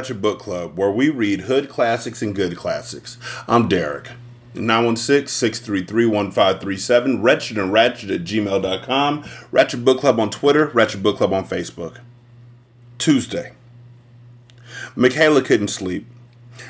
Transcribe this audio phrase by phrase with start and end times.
[0.00, 3.18] Ratchet Book Club, where we read hood classics and good classics.
[3.46, 4.08] I'm Derek.
[4.54, 11.46] 916-633-1537, Wretched and Ratchet at gmail.com, Ratchet Book Club on Twitter, Ratchet Book Club on
[11.46, 11.98] Facebook.
[12.96, 13.52] Tuesday.
[14.96, 16.06] Michaela couldn't sleep.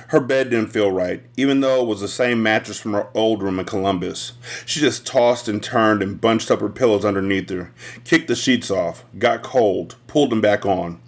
[0.09, 3.45] Her bed didn't feel right, even though it was the same mattress from her old
[3.45, 4.33] room in Columbus.
[4.67, 7.71] She just tossed and turned and bunched up her pillows underneath her,
[8.03, 10.99] kicked the sheets off, got cold, pulled them back on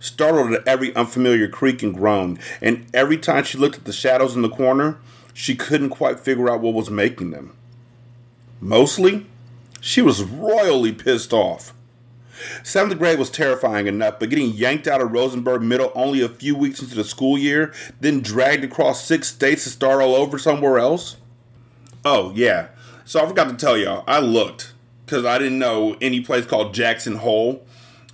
[0.00, 4.34] startled at every unfamiliar creak and groan, and every time she looked at the shadows
[4.34, 4.98] in the corner,
[5.32, 7.54] she couldn't quite figure out what was making them.
[8.60, 9.26] Mostly,
[9.80, 11.72] she was royally pissed off.
[12.62, 16.56] Seventh grade was terrifying enough, but getting yanked out of Rosenberg Middle only a few
[16.56, 20.78] weeks into the school year, then dragged across six states to start all over somewhere
[20.78, 21.16] else?
[22.04, 22.68] Oh, yeah.
[23.04, 24.72] So I forgot to tell y'all, I looked
[25.04, 27.66] because I didn't know any place called Jackson Hole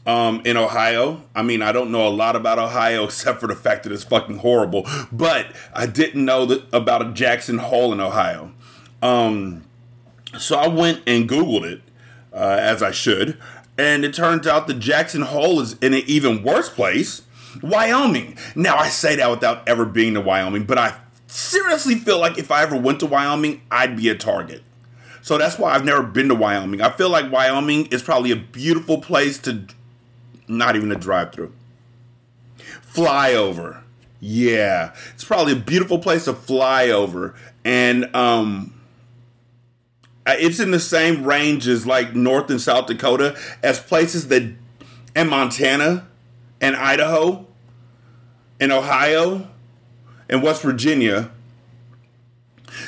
[0.06, 1.22] um, in Ohio.
[1.34, 4.04] I mean, I don't know a lot about Ohio except for the fact that it's
[4.04, 4.86] fucking horrible.
[5.12, 8.52] But I didn't know that about a Jackson Hole in Ohio.
[9.02, 9.64] Um,
[10.38, 11.82] so I went and Googled it,
[12.32, 13.38] uh, as I should,
[13.78, 17.22] and it turns out that Jackson Hole is in an even worse place,
[17.62, 18.36] Wyoming.
[18.54, 22.50] Now I say that without ever being to Wyoming, but I seriously feel like if
[22.50, 24.62] I ever went to Wyoming, I'd be a target.
[25.22, 26.80] So that's why I've never been to Wyoming.
[26.80, 29.66] I feel like Wyoming is probably a beautiful place to
[30.48, 31.52] not even a drive through.
[32.92, 33.82] Flyover.
[34.20, 34.94] Yeah.
[35.14, 37.34] It's probably a beautiful place to fly over.
[37.64, 38.72] And um
[40.26, 44.52] it's in the same range as like North and South Dakota as places that
[45.14, 46.08] and Montana
[46.60, 47.46] and Idaho
[48.60, 49.48] and Ohio
[50.28, 51.30] and West Virginia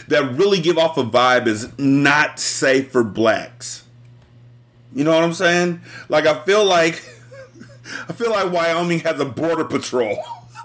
[0.08, 3.84] that really give off a vibe is not safe for blacks.
[4.94, 5.80] You know what I'm saying?
[6.08, 7.02] Like I feel like
[8.08, 10.18] I feel like Wyoming has a border patrol.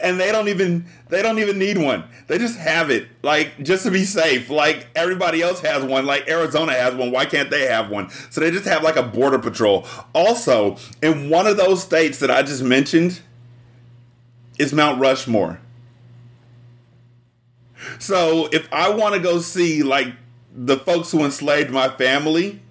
[0.00, 2.04] and they don't even they don't even need one.
[2.26, 4.50] They just have it like just to be safe.
[4.50, 6.06] Like everybody else has one.
[6.06, 7.10] Like Arizona has one.
[7.10, 8.10] Why can't they have one?
[8.30, 9.86] So they just have like a border patrol.
[10.14, 13.20] Also, in one of those states that I just mentioned
[14.58, 15.60] is Mount Rushmore.
[17.98, 20.12] So if I want to go see like
[20.54, 22.61] the folks who enslaved my family,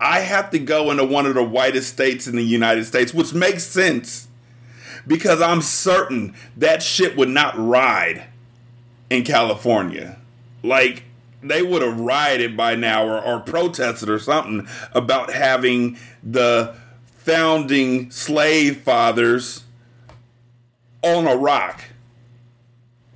[0.00, 3.32] I have to go into one of the whitest states in the United States, which
[3.32, 4.28] makes sense
[5.06, 8.24] because I'm certain that shit would not ride
[9.08, 10.18] in California.
[10.62, 11.04] Like,
[11.42, 16.74] they would have rioted by now or, or protested or something about having the
[17.18, 19.64] founding slave fathers
[21.02, 21.84] on a rock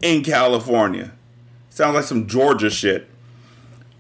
[0.00, 1.12] in California.
[1.68, 3.08] Sounds like some Georgia shit.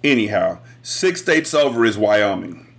[0.02, 2.69] Anyhow, six states over is Wyoming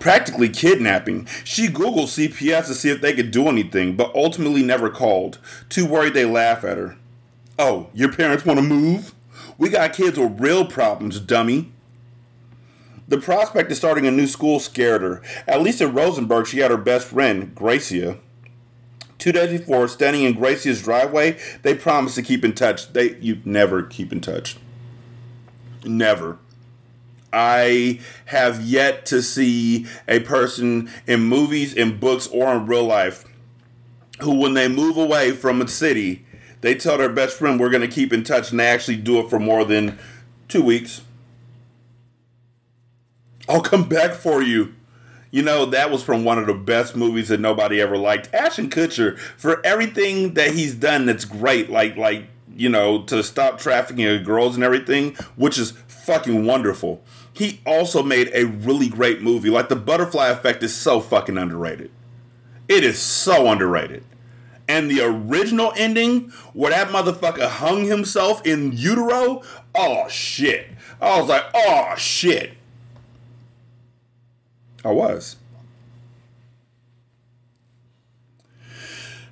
[0.00, 1.26] practically kidnapping.
[1.44, 5.38] She Googled CPS to see if they could do anything, but ultimately never called,
[5.68, 6.96] too worried they laugh at her.
[7.58, 9.14] Oh, your parents want to move?
[9.58, 11.70] We got kids with real problems, dummy.
[13.06, 15.20] The prospect of starting a new school scared her.
[15.46, 18.18] At least at Rosenberg, she had her best friend, Gracia.
[19.18, 22.92] Two days before, standing in Gracia's driveway, they promised to keep in touch.
[22.94, 24.56] They you never keep in touch.
[25.84, 26.38] Never.
[27.32, 33.24] I have yet to see a person in movies, in books, or in real life
[34.22, 36.24] who, when they move away from a city,
[36.60, 39.18] they tell their best friend, We're going to keep in touch, and they actually do
[39.18, 39.98] it for more than
[40.48, 41.02] two weeks.
[43.48, 44.74] I'll come back for you.
[45.30, 48.32] You know, that was from one of the best movies that nobody ever liked.
[48.34, 53.58] Ashton Kutcher, for everything that he's done that's great, like, like, you know, to stop
[53.58, 57.02] trafficking of girls and everything, which is fucking wonderful
[57.40, 59.48] he also made a really great movie.
[59.48, 61.90] Like the Butterfly Effect is so fucking underrated.
[62.68, 64.04] It is so underrated.
[64.68, 69.40] And the original ending, where that motherfucker hung himself in utero,
[69.74, 70.66] oh shit.
[71.00, 72.58] I was like, oh shit.
[74.84, 75.36] I was.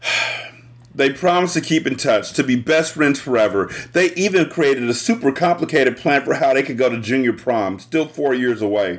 [0.98, 3.70] They promised to keep in touch, to be best friends forever.
[3.92, 7.78] They even created a super complicated plan for how they could go to junior prom,
[7.78, 8.98] still four years away.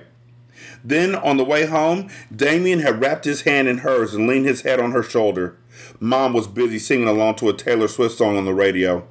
[0.81, 4.61] Then, on the way home, Damien had wrapped his hand in hers and leaned his
[4.61, 5.57] head on her shoulder.
[5.99, 9.05] Mom was busy singing along to a Taylor Swift song on the radio.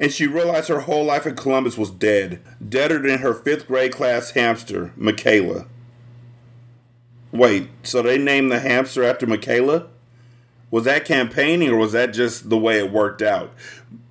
[0.00, 3.92] And she realized her whole life in Columbus was dead, deader than her fifth grade
[3.92, 5.66] class hamster, Michaela.
[7.30, 9.86] Wait, so they named the hamster after Michaela?
[10.70, 13.52] Was that campaigning or was that just the way it worked out?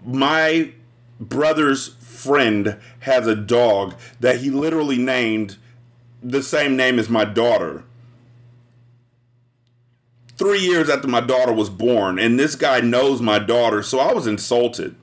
[0.06, 0.74] My
[1.20, 5.58] brother's friend has a dog that he literally named
[6.22, 7.84] the same name as my daughter.
[10.38, 14.14] Three years after my daughter was born, and this guy knows my daughter, so I
[14.14, 14.96] was insulted.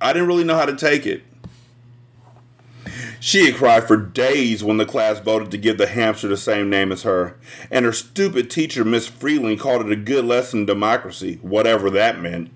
[0.00, 1.22] I didn't really know how to take it.
[3.20, 6.70] She had cried for days when the class voted to give the hamster the same
[6.70, 7.36] name as her,
[7.70, 12.20] and her stupid teacher, Miss Freeling, called it a good lesson in democracy, whatever that
[12.20, 12.50] meant.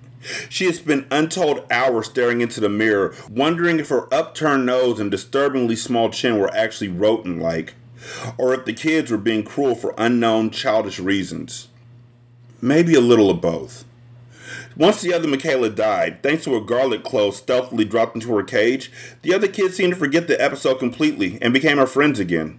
[0.48, 5.10] She had spent untold hours staring into the mirror, wondering if her upturned nose and
[5.10, 7.74] disturbingly small chin were actually rodent like,
[8.38, 11.68] or if the kids were being cruel for unknown childish reasons.
[12.60, 13.84] Maybe a little of both.
[14.76, 18.90] Once the other Michaela died, thanks to a garlic clove stealthily dropped into her cage,
[19.22, 22.58] the other kids seemed to forget the episode completely and became her friends again.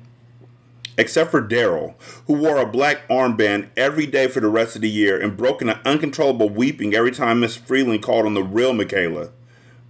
[0.96, 1.96] Except for Daryl,
[2.28, 5.62] who wore a black armband every day for the rest of the year and broke
[5.62, 9.30] into uncontrollable weeping every time Miss Freeling called on the real Michaela.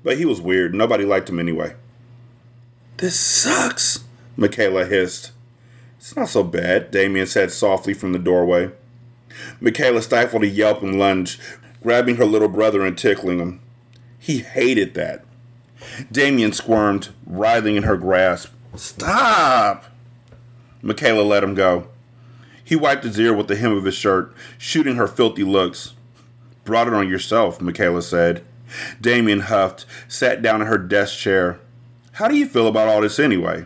[0.02, 0.74] But he was weird.
[0.74, 1.76] Nobody liked him anyway.
[2.98, 4.06] This sucks,
[4.38, 5.32] Michaela hissed.
[5.98, 8.72] It's not so bad, Damien said softly from the doorway.
[9.60, 11.42] Michaela stifled a yelp and lunged,
[11.84, 13.60] grabbing her little brother and tickling him.
[14.18, 15.24] He hated that.
[16.12, 18.52] Damien squirmed, writhing in her grasp.
[18.76, 19.86] Stop!
[20.82, 21.88] Michaela let him go.
[22.64, 25.94] He wiped his ear with the hem of his shirt, shooting her filthy looks.
[26.64, 28.44] Brought it on yourself, Michaela said.
[29.02, 31.60] Damien huffed, sat down in her desk chair.
[32.14, 33.66] How do you feel about all this anyway?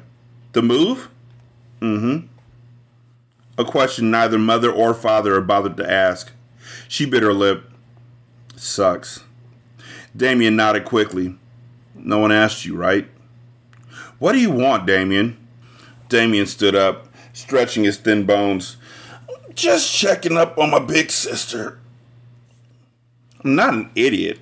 [0.54, 1.10] The move?
[1.80, 2.28] Mm hmm.
[3.60, 6.31] A question neither mother or father had bothered to ask.
[6.88, 7.69] She bit her lip.
[8.57, 9.24] Sucks.
[10.15, 11.36] Damien nodded quickly.
[11.94, 13.07] No one asked you, right?
[14.19, 15.38] What do you want, Damien?
[16.09, 18.77] Damien stood up, stretching his thin bones.
[19.54, 21.80] Just checking up on my big sister.
[23.44, 24.39] I'm not an idiot.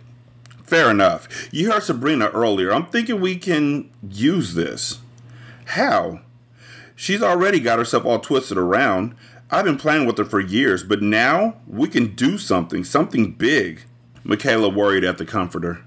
[0.64, 1.28] Fair enough.
[1.52, 2.74] You heard Sabrina earlier.
[2.74, 5.00] I'm thinking we can use this.
[5.66, 6.22] How?
[6.96, 9.14] She's already got herself all twisted around.
[9.52, 13.84] I've been playing with her for years, but now we can do something, something big.
[14.28, 15.82] Michaela worried at the comforter.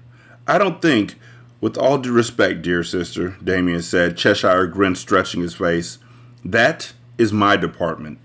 [0.47, 1.15] I don't think,
[1.59, 5.99] with all due respect, dear sister, Damien said, Cheshire grin stretching his face,
[6.45, 8.17] that is my department.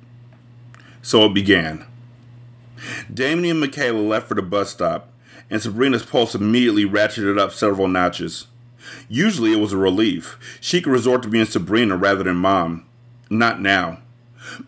[1.02, 1.84] So it began.
[3.12, 5.10] Damien and Michaela left for the bus stop,
[5.50, 8.46] and Sabrina's pulse immediately ratcheted up several notches.
[9.08, 10.38] Usually it was a relief.
[10.60, 12.86] She could resort to being Sabrina rather than mom.
[13.28, 13.98] Not now.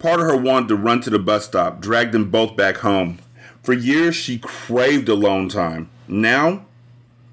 [0.00, 3.20] Part of her wanted to run to the bus stop, drag them both back home,
[3.67, 5.91] for years, she craved alone time.
[6.06, 6.67] Now,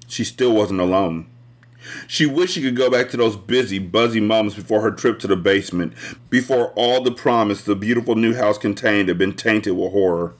[0.08, 1.28] she still wasn't alone.
[2.08, 5.28] She wished she could go back to those busy, buzzy moments before her trip to
[5.28, 5.92] the basement,
[6.30, 10.34] before all the promise the beautiful new house contained had been tainted with horror.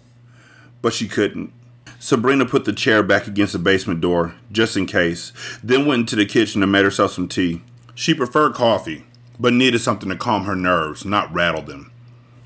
[0.83, 1.53] But she couldn't.
[2.01, 5.33] Sabrina put the chair back against the basement door, just in case,
[5.63, 7.63] then went into the kitchen and made herself some tea.
[7.95, 9.05] She preferred coffee,
[9.39, 11.93] but needed something to calm her nerves, not rattle them.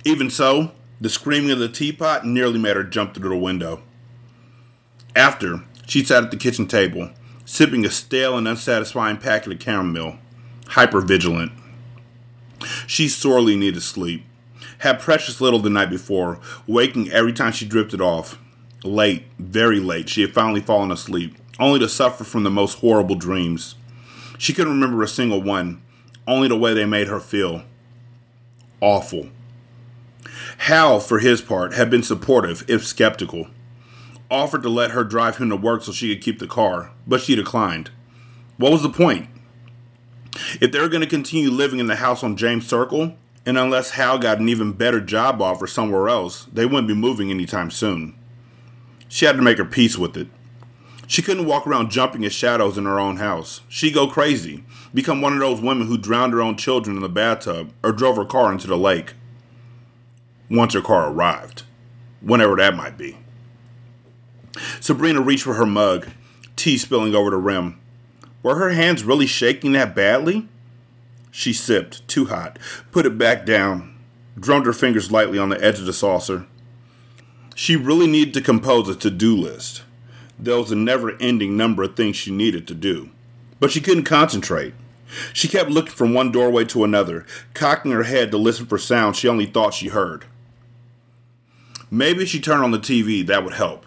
[0.05, 3.83] Even so, the screaming of the teapot nearly made her jump through the window.
[5.15, 7.11] After, she sat at the kitchen table,
[7.45, 10.19] sipping a stale and unsatisfying packet of caramel,
[10.69, 11.53] hyper vigilant.
[12.87, 14.25] She sorely needed sleep.
[14.79, 18.39] Had precious little the night before, waking every time she drifted off.
[18.85, 23.17] Late, very late, she had finally fallen asleep, only to suffer from the most horrible
[23.17, 23.75] dreams.
[24.39, 25.83] She couldn't remember a single one,
[26.27, 27.63] only the way they made her feel.
[28.81, 29.29] Awful.
[30.59, 33.49] Hal, for his part, had been supportive, if skeptical.
[34.31, 37.21] Offered to let her drive him to work so she could keep the car, but
[37.21, 37.91] she declined.
[38.57, 39.29] What was the point?
[40.61, 43.15] If they were going to continue living in the house on James Circle,
[43.47, 47.31] and unless Hal got an even better job offer somewhere else, they wouldn't be moving
[47.31, 48.15] anytime soon.
[49.09, 50.29] She had to make her peace with it.
[51.07, 53.63] She couldn't walk around jumping at shadows in her own house.
[53.67, 57.09] She'd go crazy, become one of those women who drowned her own children in the
[57.09, 59.15] bathtub or drove her car into the lake.
[60.51, 61.63] Once her car arrived,
[62.21, 63.19] whenever that might be.
[64.81, 66.09] Sabrina reached for her mug,
[66.57, 67.79] tea spilling over the rim.
[68.43, 70.49] Were her hands really shaking that badly?
[71.31, 72.59] She sipped, too hot,
[72.91, 73.95] put it back down,
[74.39, 76.47] drummed her fingers lightly on the edge of the saucer.
[77.55, 79.83] She really needed to compose a to do list.
[80.39, 83.11] There was a never ending number of things she needed to do.
[83.61, 84.75] But she couldn't concentrate.
[85.33, 89.17] She kept looking from one doorway to another, cocking her head to listen for sounds
[89.17, 90.27] she only thought she heard.
[91.91, 93.87] Maybe she turned on the TV, that would help.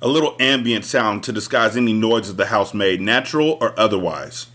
[0.00, 4.46] A little ambient sound to disguise any noises the house made, natural or otherwise.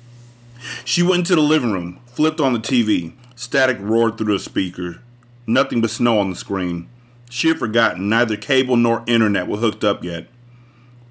[0.83, 3.13] She went into the living room, flipped on the TV.
[3.35, 5.01] Static roared through the speaker.
[5.47, 6.89] Nothing but snow on the screen.
[7.29, 10.27] She had forgotten neither cable nor internet were hooked up yet.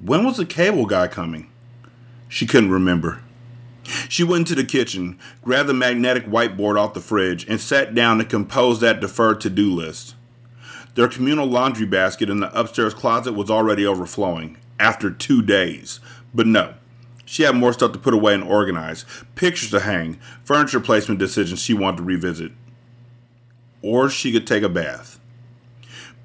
[0.00, 1.50] When was the cable guy coming?
[2.28, 3.22] She couldn't remember.
[4.08, 8.18] She went into the kitchen, grabbed the magnetic whiteboard off the fridge, and sat down
[8.18, 10.14] to compose that deferred to do list.
[10.94, 16.00] Their communal laundry basket in the upstairs closet was already overflowing after two days.
[16.34, 16.74] But no,
[17.24, 19.04] she had more stuff to put away and organize,
[19.34, 22.52] pictures to hang, furniture placement decisions she wanted to revisit.
[23.82, 25.18] Or she could take a bath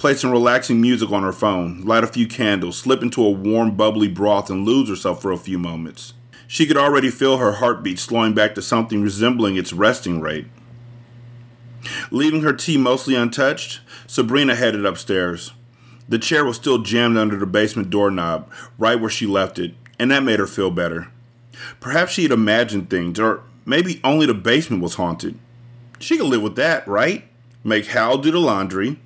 [0.04, 3.74] play some relaxing music on her phone, light a few candles, slip into a warm,
[3.74, 6.14] bubbly broth, and lose herself for a few moments.
[6.46, 10.48] She could already feel her heartbeat slowing back to something resembling its resting rate.
[12.12, 13.80] Leaving her tea mostly untouched,
[14.14, 15.54] Sabrina headed upstairs.
[16.08, 20.12] The chair was still jammed under the basement doorknob, right where she left it, and
[20.12, 21.08] that made her feel better.
[21.80, 25.40] Perhaps she had imagined things, or maybe only the basement was haunted.
[25.98, 27.24] She could live with that, right?
[27.64, 29.00] Make Hal do the laundry,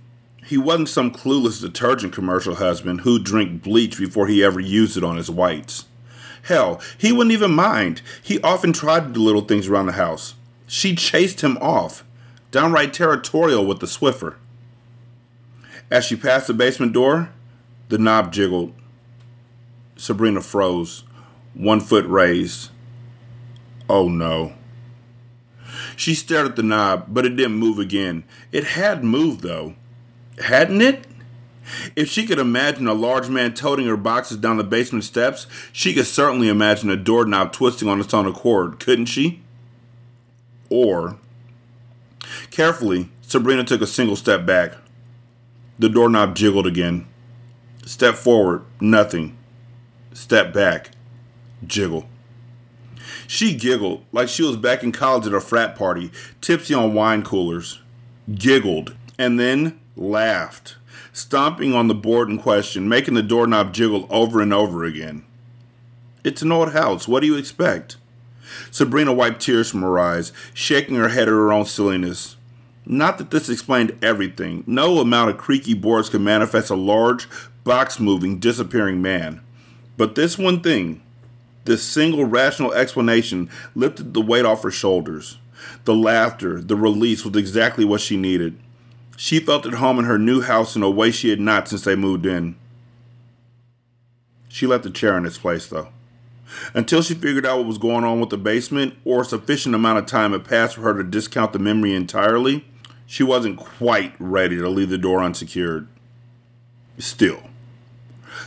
[0.44, 5.06] he wasn't some clueless detergent commercial husband who'd drink bleach before he ever used it
[5.06, 5.86] on his whites.
[6.44, 8.02] Hell, he wouldn't even mind.
[8.22, 10.36] He often tried to do little things around the house.
[10.68, 12.04] She chased him off,
[12.52, 14.36] downright territorial with the Swiffer.
[15.90, 17.32] As she passed the basement door,
[17.90, 18.74] the knob jiggled.
[19.96, 21.04] Sabrina froze,
[21.54, 22.70] one foot raised.
[23.90, 24.54] Oh no.
[25.96, 28.24] She stared at the knob, but it didn't move again.
[28.52, 29.76] It had moved, though
[30.40, 31.06] hadn't it?
[31.96, 35.94] If she could imagine a large man toting her boxes down the basement steps, she
[35.94, 39.42] could certainly imagine a doorknob twisting on its own accord, couldn't she?
[40.70, 41.18] Or,
[42.52, 44.76] carefully, Sabrina took a single step back.
[45.80, 47.08] The doorknob jiggled again.
[47.86, 49.38] Step forward, nothing.
[50.14, 50.92] Step back,
[51.66, 52.08] jiggle.
[53.28, 57.24] She giggled like she was back in college at a frat party, tipsy on wine
[57.24, 57.82] coolers.
[58.34, 60.78] Giggled, and then laughed,
[61.14, 65.24] stomping on the board in question, making the doorknob jiggle over and over again.
[66.24, 67.08] It's an old house.
[67.08, 67.98] What do you expect?
[68.72, 72.37] Sabrina wiped tears from her eyes, shaking her head at her own silliness.
[72.90, 74.64] Not that this explained everything.
[74.66, 77.28] No amount of creaky boards could manifest a large,
[77.66, 79.42] box moving, disappearing man.
[79.98, 81.02] But this one thing,
[81.66, 85.38] this single rational explanation, lifted the weight off her shoulders.
[85.84, 88.58] The laughter, the release was exactly what she needed.
[89.18, 91.84] She felt at home in her new house in a way she had not since
[91.84, 92.56] they moved in.
[94.48, 95.90] She left the chair in its place, though.
[96.74, 100.00] Until she figured out what was going on with the basement, or a sufficient amount
[100.00, 102.64] of time had passed for her to discount the memory entirely,
[103.08, 105.88] she wasn't quite ready to leave the door unsecured.
[107.00, 107.42] Still,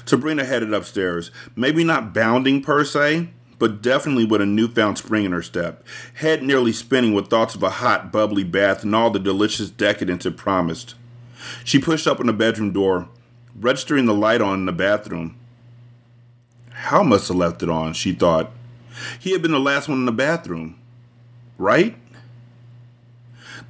[0.05, 5.33] Sabrina headed upstairs, maybe not bounding per se, but definitely with a newfound spring in
[5.33, 9.19] her step, head nearly spinning with thoughts of a hot, bubbly bath and all the
[9.19, 10.95] delicious decadence it promised.
[11.64, 13.09] She pushed open the bedroom door,
[13.59, 15.37] registering the light on in the bathroom.
[16.71, 18.50] Hal must have left it on, she thought.
[19.19, 20.79] He had been the last one in the bathroom.
[21.59, 21.97] Right?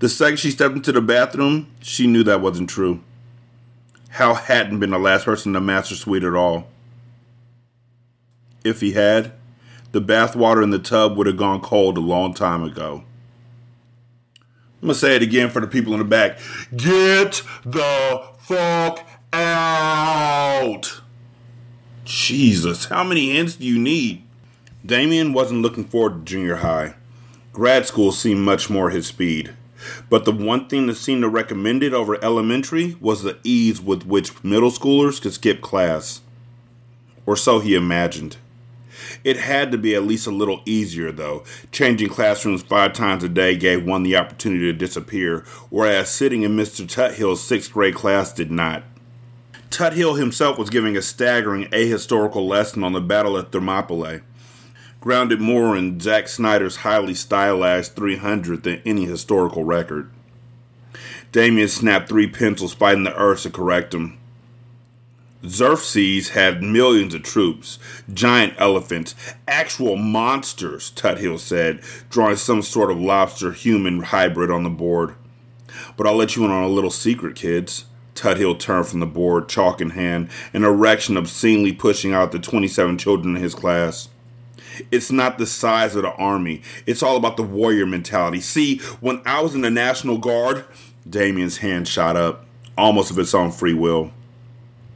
[0.01, 3.01] The second she stepped into the bathroom, she knew that wasn't true.
[4.11, 6.67] Hal hadn't been the last person in the master suite at all.
[8.65, 9.33] If he had,
[9.93, 13.05] the bathwater in the tub would have gone cold a long time ago.
[14.83, 16.39] I'm to say it again for the people in the back.
[16.75, 21.03] Get the fuck out!
[22.07, 24.25] Jesus, how many hints do you need?
[24.85, 26.95] Damien wasn't looking forward to junior high.
[27.53, 29.55] Grad school seemed much more his speed.
[30.09, 34.05] But the one thing that seemed to recommend it over elementary was the ease with
[34.05, 36.21] which middle schoolers could skip class.
[37.27, 38.37] Or so he imagined.
[39.25, 41.45] It had to be at least a little easier, though.
[41.73, 46.57] Changing classrooms five times a day gave one the opportunity to disappear, whereas sitting in
[46.57, 46.87] Mr.
[46.87, 48.85] Tuthill's sixth grade class did not.
[49.71, 54.21] Tuthill himself was giving a staggering ahistorical lesson on the Battle of Thermopylae,
[55.01, 60.11] grounded more in Zack Snyder's highly stylized 300 than any historical record.
[61.33, 64.19] Damien snapped three pencils, fighting the Earth to correct him.
[65.47, 67.79] Xerxes had millions of troops,
[68.13, 69.15] giant elephants,
[69.49, 71.81] actual monsters, Tuthill said,
[72.11, 75.15] drawing some sort of lobster human hybrid on the board.
[75.97, 77.87] But I'll let you in on a little secret, kids.
[78.15, 82.99] Tuthill turned from the board, chalk in hand, an erection obscenely pushing out the 27
[82.99, 84.11] children in his class.
[84.91, 86.63] It's not the size of the army.
[86.87, 88.41] It's all about the warrior mentality.
[88.41, 90.65] See, when I was in the National Guard,
[91.09, 92.47] Damien's hand shot up,
[92.77, 94.13] almost of its own free will.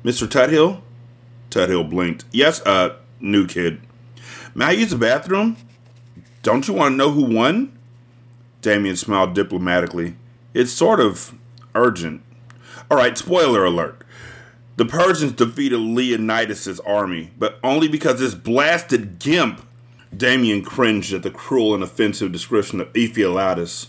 [0.05, 0.29] Mr.
[0.29, 0.83] Tuthill?
[1.51, 2.25] Tuthill blinked.
[2.33, 3.81] Yes, uh, new kid.
[4.55, 5.57] May I use the bathroom?
[6.43, 7.77] Don't you want to know who won?
[8.61, 10.15] Damien smiled diplomatically.
[10.53, 11.35] It's sort of
[11.75, 12.23] urgent.
[12.91, 14.05] All right, spoiler alert.
[14.77, 19.65] The Persians defeated Leonidas' army, but only because this blasted gimp.
[20.17, 23.89] Damien cringed at the cruel and offensive description of Ephialtes,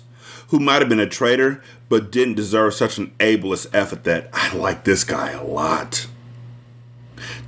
[0.49, 4.29] who might have been a traitor, but didn't deserve such an ableist epithet.
[4.33, 6.07] I like this guy a lot.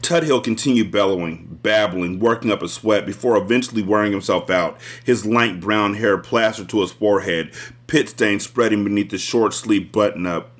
[0.02, 5.60] Tuthill continued bellowing, babbling, working up a sweat before eventually wearing himself out, his lank
[5.60, 7.54] brown hair plastered to his forehead,
[7.88, 10.52] pit stains spreading beneath the short sleeve button up.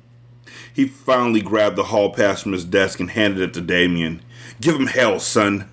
[0.72, 4.22] He finally grabbed the hall pass from his desk and handed it to Damien.
[4.60, 5.68] Give him hell, son.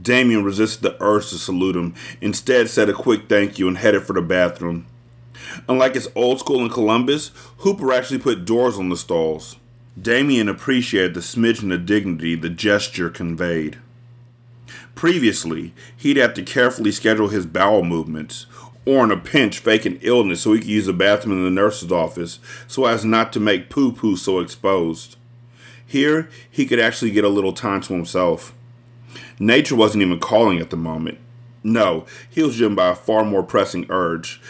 [0.00, 4.02] Damien resisted the urge to salute him, instead said a quick thank you and headed
[4.04, 4.86] for the bathroom.
[5.68, 9.56] Unlike his old school in Columbus, Hooper actually put doors on the stalls.
[10.00, 13.78] Damien appreciated the smidgen of dignity the gesture conveyed.
[14.94, 18.46] Previously, he'd have to carefully schedule his bowel movements,
[18.84, 21.50] or in a pinch fake an illness so he could use the bathroom in the
[21.50, 25.16] nurse's office so as not to make poo poo so exposed.
[25.84, 28.54] Here, he could actually get a little time to himself.
[29.38, 31.18] Nature wasn't even calling at the moment.
[31.62, 34.40] No, he was driven by a far more pressing urge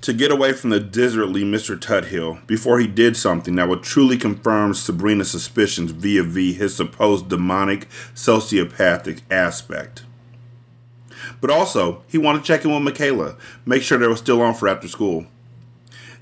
[0.00, 1.78] to get away from the disorderly Mr.
[1.78, 7.28] Tuthill before he did something that would truly confirm Sabrina's suspicions via v his supposed
[7.28, 10.04] demonic, sociopathic aspect.
[11.40, 13.36] But also, he wanted to check in with Michaela,
[13.66, 15.26] make sure they were still on for after school.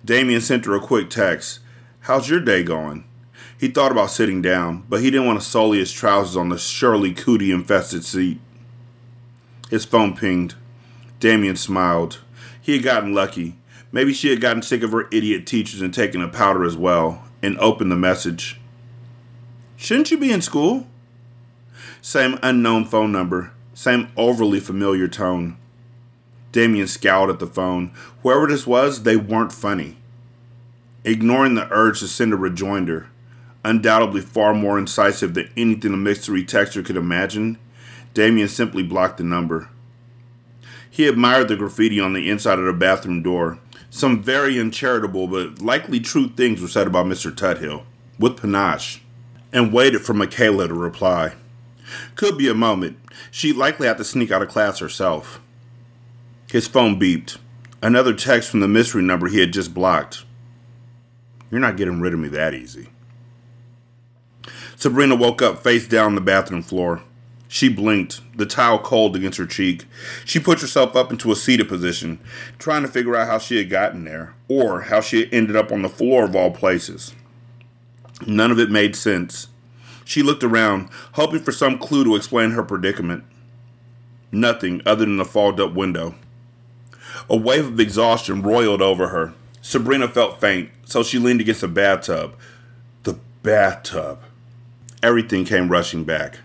[0.05, 1.61] Damien sent her a quick text.
[2.01, 3.05] How's your day going?
[3.59, 6.59] He thought about sitting down, but he didn't want to sully his trousers on the
[6.59, 8.39] surely cootie infested seat.
[9.71, 10.55] His phone pinged.
[11.21, 12.21] Damien smiled.
[12.61, 13.57] He had gotten lucky.
[13.93, 17.25] Maybe she had gotten sick of her idiot teachers and taken a powder as well,
[17.43, 18.61] and opened the message.
[19.77, 20.87] Shouldn't you be in school?
[22.03, 25.57] Same unknown phone number, same overly familiar tone.
[26.53, 27.91] Damien scowled at the phone.
[28.23, 29.97] Whoever this was, they weren't funny.
[31.05, 33.09] Ignoring the urge to send a rejoinder,
[33.67, 37.59] undoubtedly far more incisive than anything a mystery texter could imagine,
[38.15, 39.69] Damien simply blocked the number.
[40.91, 43.59] He admired the graffiti on the inside of the bathroom door.
[43.91, 47.31] Some very uncharitable but likely true things were said about Mr.
[47.31, 47.85] Tuthill,
[48.19, 49.03] with panache,
[49.53, 51.35] and waited for Michaela to reply.
[52.15, 52.99] Could be a moment.
[53.31, 55.41] She'd likely have to sneak out of class herself.
[56.51, 57.39] His phone beeped.
[57.83, 60.25] Another text from the mystery number he had just blocked.
[61.51, 62.89] You're not getting rid of me that easy.
[64.77, 67.03] Sabrina woke up face down on the bathroom floor.
[67.49, 69.87] She blinked, the towel cold against her cheek.
[70.25, 72.19] She put herself up into a seated position,
[72.59, 75.73] trying to figure out how she had gotten there, or how she had ended up
[75.73, 77.15] on the floor of all places.
[78.27, 79.49] None of it made sense.
[80.05, 83.25] She looked around, hoping for some clue to explain her predicament.
[84.31, 86.15] Nothing other than the fogged up window.
[87.31, 89.33] A wave of exhaustion roiled over her.
[89.63, 92.35] Sabrina felt faint, so she leaned against the bathtub.
[93.05, 94.21] The bathtub.
[95.03, 96.39] Everything came rushing back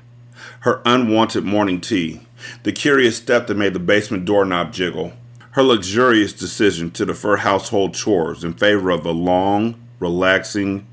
[0.61, 2.21] her unwanted morning tea,
[2.63, 5.13] the curious step that made the basement doorknob jiggle,
[5.51, 10.85] her luxurious decision to defer household chores in favor of a long, relaxing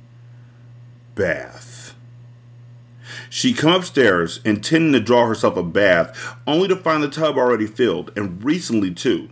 [1.15, 1.95] bath.
[3.31, 7.67] She'd come upstairs intending to draw herself a bath, only to find the tub already
[7.67, 9.29] filled, and recently too.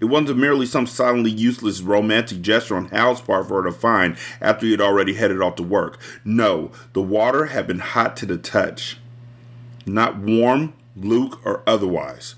[0.00, 4.16] It wasn't merely some silently useless romantic gesture on Hal's part for her to find
[4.40, 5.98] after he had already headed off to work.
[6.24, 8.98] No, the water had been hot to the touch
[9.86, 12.34] not warm, luke, or otherwise.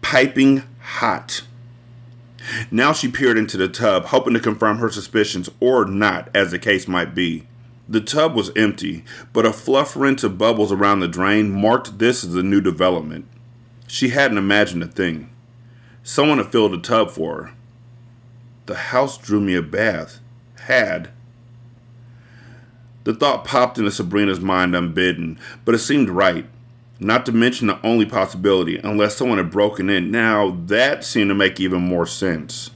[0.00, 1.42] Piping hot.
[2.70, 6.58] Now she peered into the tub, hoping to confirm her suspicions or not, as the
[6.58, 7.46] case might be.
[7.88, 12.24] The tub was empty, but a fluff rinse of bubbles around the drain marked this
[12.24, 13.26] as a new development.
[13.86, 15.28] She hadn't imagined a thing.
[16.02, 17.52] Someone had filled the tub for her.
[18.66, 20.20] The house drew me a bath.
[20.66, 21.10] Had.
[23.04, 26.46] The thought popped into Sabrina's mind unbidden, but it seemed right.
[27.00, 30.12] Not to mention the only possibility, unless someone had broken in.
[30.12, 32.70] Now, that seemed to make even more sense.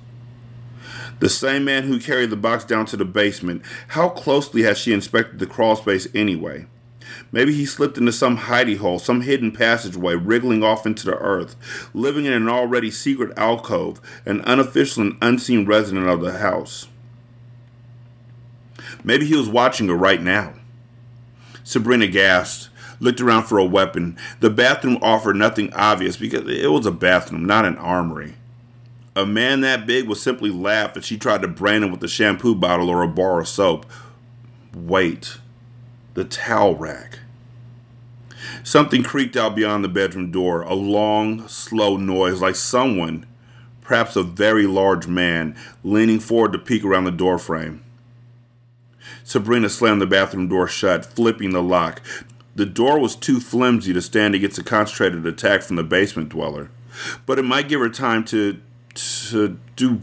[1.20, 4.92] The same man who carried the box down to the basement, how closely had she
[4.92, 6.66] inspected the crawl space anyway?
[7.32, 11.56] Maybe he slipped into some hidey hole, some hidden passageway, wriggling off into the earth,
[11.92, 16.88] living in an already secret alcove, an unofficial and unseen resident of the house.
[19.04, 20.54] Maybe he was watching her right now.
[21.64, 24.16] Sabrina gasped, looked around for a weapon.
[24.40, 28.34] The bathroom offered nothing obvious because it was a bathroom, not an armory.
[29.14, 32.08] A man that big would simply laugh if she tried to brand him with a
[32.08, 33.86] shampoo bottle or a bar of soap.
[34.74, 35.38] Wait
[36.16, 37.18] the towel rack.
[38.64, 43.26] Something creaked out beyond the bedroom door, a long, slow noise like someone,
[43.82, 47.84] perhaps a very large man, leaning forward to peek around the doorframe.
[49.24, 52.00] Sabrina slammed the bathroom door shut, flipping the lock.
[52.54, 56.70] The door was too flimsy to stand against a concentrated attack from the basement dweller,
[57.26, 58.60] but it might give her time to
[58.94, 60.00] to do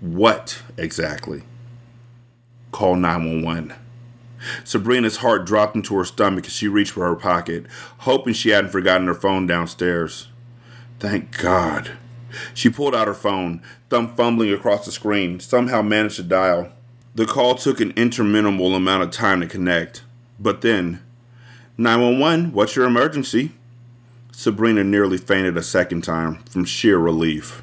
[0.00, 1.44] what exactly?
[2.72, 3.85] Call 911.
[4.64, 7.66] Sabrina's heart dropped into her stomach as she reached for her pocket,
[7.98, 10.28] hoping she hadn't forgotten her phone downstairs.
[10.98, 11.92] Thank God.
[12.54, 16.70] She pulled out her phone, thumb fumbling across the screen, somehow managed to dial.
[17.14, 20.02] The call took an interminable amount of time to connect.
[20.38, 21.02] But then,
[21.78, 23.52] 911, what's your emergency?
[24.32, 27.62] Sabrina nearly fainted a second time from sheer relief.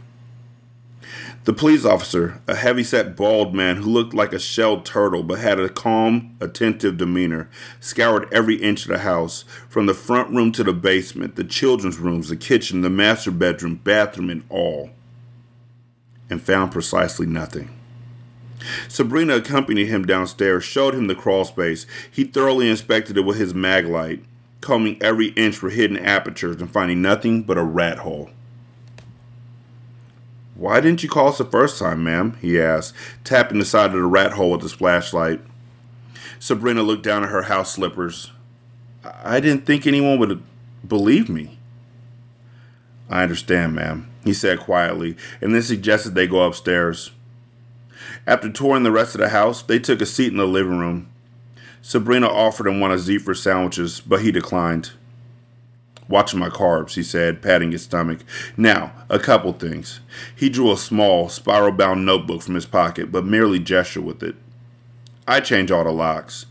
[1.46, 5.60] The police officer, a heavy-set bald man who looked like a shelled turtle but had
[5.60, 7.50] a calm, attentive demeanor,
[7.82, 11.98] scoured every inch of the house, from the front room to the basement, the children's
[11.98, 14.92] rooms, the kitchen, the master bedroom, bathroom, and all,
[16.30, 17.70] and found precisely nothing.
[18.88, 21.86] Sabrina accompanied him downstairs, showed him the crawl space.
[22.10, 24.24] He thoroughly inspected it with his mag light,
[24.62, 28.30] combing every inch for hidden apertures and finding nothing but a rat hole.
[30.56, 32.38] Why didn't you call us the first time, ma'am?
[32.42, 35.42] he asked, tapping the side of the rat hole with his flashlight.
[36.40, 38.32] Sabrina looked down at her house slippers.
[39.24, 40.44] I didn't think anyone would
[40.88, 41.58] believe me.
[43.10, 47.12] I understand, ma'am, he said quietly, and then suggested they go upstairs.
[48.26, 51.10] After touring the rest of the house, they took a seat in the living room.
[51.82, 54.92] Sabrina offered him one of Zephyr's sandwiches, but he declined.
[56.14, 58.20] Watching my carbs, he said, patting his stomach.
[58.56, 60.00] Now, a couple things.
[60.36, 64.36] He drew a small, spiral bound notebook from his pocket, but merely gestured with it.
[65.28, 66.46] I change all the locks.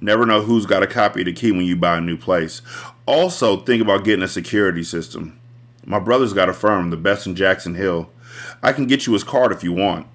[0.00, 2.60] Never know who's got a copy of the key when you buy a new place.
[3.06, 5.38] Also, think about getting a security system.
[5.86, 8.10] My brother's got a firm, the best in Jackson Hill.
[8.64, 10.08] I can get you his card if you want.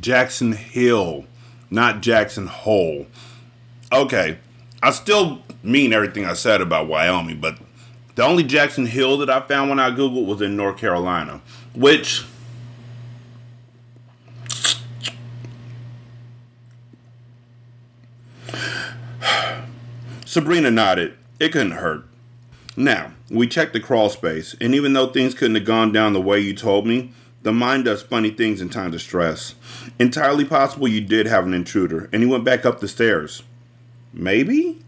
[0.00, 1.26] Jackson Hill,
[1.70, 3.06] not Jackson Hole.
[3.92, 4.38] Okay,
[4.82, 7.58] I still mean everything I said about Wyoming, but
[8.14, 11.40] the only Jackson Hill that I found when I Googled was in North Carolina,
[11.74, 12.24] which
[20.24, 21.14] Sabrina nodded.
[21.40, 22.04] It couldn't hurt.
[22.76, 26.20] Now, we checked the crawl space, and even though things couldn't have gone down the
[26.20, 29.54] way you told me, the mind does funny things in times of stress.
[29.98, 33.42] Entirely possible you did have an intruder, and he went back up the stairs.
[34.12, 34.81] Maybe?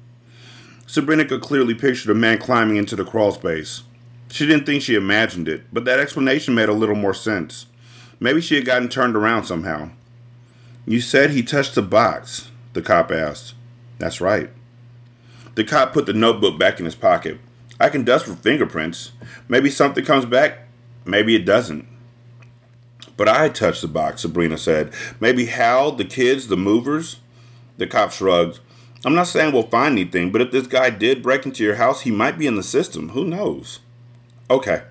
[0.95, 3.83] Sabrina could clearly picture the man climbing into the crawl space.
[4.31, 7.67] She didn't think she imagined it, but that explanation made a little more sense.
[8.21, 9.91] Maybe she had gotten turned around somehow.
[10.87, 13.55] You said he touched the box, the cop asked.
[13.99, 14.51] That's right.
[15.57, 17.41] The cop put the notebook back in his pocket.
[17.81, 19.11] I can dust for fingerprints.
[19.49, 20.61] Maybe something comes back,
[21.05, 21.89] maybe it doesn't.
[23.17, 24.93] But I touched the box, Sabrina said.
[25.19, 27.17] Maybe Hal, the kids, the movers?
[27.79, 28.61] The cop shrugged.
[29.05, 32.03] I'm not saying we'll find anything, but if this guy did break into your house,
[32.03, 33.11] he might be in the system.
[33.11, 33.81] Who knows?
[34.49, 34.83] Okay.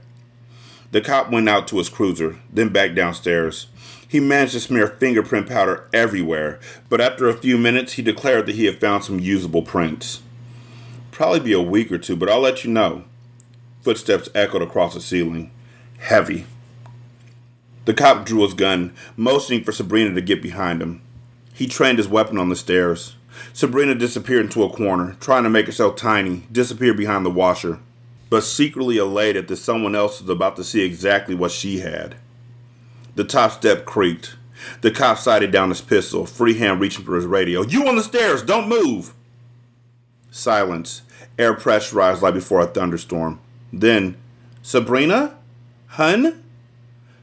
[0.92, 3.68] The cop went out to his cruiser, then back downstairs.
[4.08, 8.56] He managed to smear fingerprint powder everywhere, but after a few minutes, he declared that
[8.56, 10.22] he had found some usable prints.
[11.10, 13.06] Probably be a week or two, but I'll let you know.
[13.82, 15.50] Footsteps echoed across the ceiling.
[15.98, 16.46] Heavy.
[17.86, 21.02] The cop drew his gun, motioning for Sabrina to get behind him.
[21.54, 23.16] He trained his weapon on the stairs.
[23.52, 27.80] Sabrina disappeared into a corner, trying to make herself tiny, disappear behind the washer,
[28.30, 32.16] but secretly elated that someone else was about to see exactly what she had.
[33.16, 34.38] The top step creaked.
[34.82, 37.64] The cop sighted down his pistol, free hand reaching for his radio.
[37.64, 39.14] You on the stairs, don't move!
[40.32, 41.04] Silence.
[41.38, 43.40] Air pressurized like before a thunderstorm.
[43.72, 44.16] Then,
[44.62, 45.36] Sabrina?
[45.88, 46.44] Hun?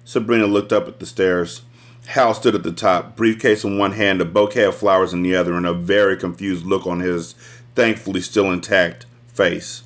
[0.04, 1.62] Sabrina looked up at the stairs.
[2.06, 5.34] Hal stood at the top, briefcase in one hand, a bouquet of flowers in the
[5.36, 7.34] other, and a very confused look on his,
[7.74, 9.84] thankfully still intact, face.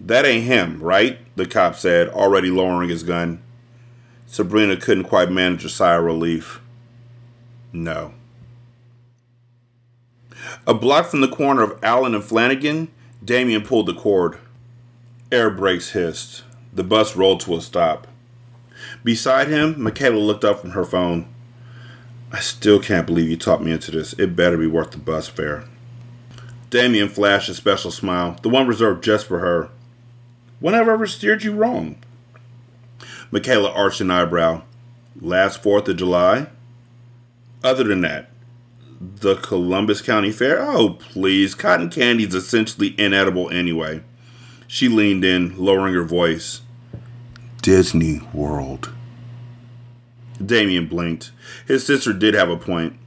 [0.00, 1.18] That ain't him, right?
[1.36, 3.42] The cop said, already lowering his gun.
[4.26, 6.60] Sabrina couldn't quite manage a sigh of relief.
[7.72, 8.14] No.
[10.66, 12.88] A block from the corner of Allen and Flanagan,
[13.24, 14.38] Damien pulled the cord.
[15.30, 16.44] Air brakes hissed.
[16.72, 18.06] The bus rolled to a stop.
[19.04, 21.26] Beside him, Michaela looked up from her phone.
[22.30, 24.12] I still can't believe you talked me into this.
[24.14, 25.64] It better be worth the bus fare.
[26.70, 29.68] Damien flashed a special smile, the one reserved just for her.
[30.60, 31.96] When have I ever steered you wrong?
[33.30, 34.62] Michaela arched an eyebrow.
[35.20, 36.46] Last 4th of July?
[37.62, 38.30] Other than that,
[39.00, 40.62] the Columbus County Fair?
[40.62, 41.54] Oh, please.
[41.54, 44.02] Cotton candy's essentially inedible anyway.
[44.66, 46.62] She leaned in, lowering her voice.
[47.62, 48.92] Disney World.
[50.44, 51.30] Damien blinked.
[51.64, 52.98] His sister did have a point.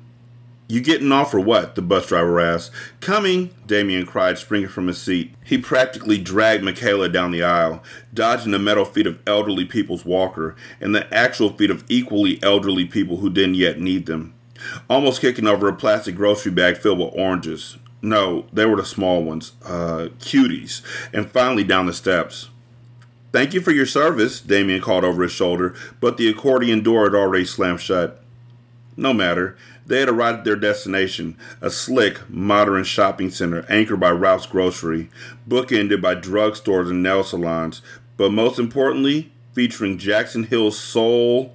[0.70, 1.76] You getting off or what?
[1.76, 2.72] the bus driver asked.
[3.02, 5.36] Coming, Damien cried, springing from his seat.
[5.44, 10.56] He practically dragged Michaela down the aisle, dodging the metal feet of elderly people's walker
[10.80, 14.34] and the actual feet of equally elderly people who didn't yet need them.
[14.90, 17.78] Almost kicking over a plastic grocery bag filled with oranges.
[18.02, 22.52] No, they were the small ones, uh, cuties, and finally down the steps.
[23.36, 27.14] Thank you for your service, Damien called over his shoulder, but the accordion door had
[27.14, 28.24] already slammed shut.
[28.96, 29.58] No matter.
[29.86, 35.10] They had arrived at their destination, a slick, modern shopping center anchored by Ralph's Grocery,
[35.50, 37.82] bookended by drugstores and nail salons,
[38.16, 41.54] but most importantly, featuring Jackson Hill's soul.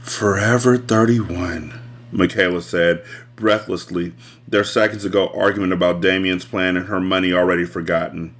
[0.00, 3.04] Forever 31, Michaela said,
[3.36, 4.14] breathlessly,
[4.48, 8.34] their seconds ago argument about Damien's plan and her money already forgotten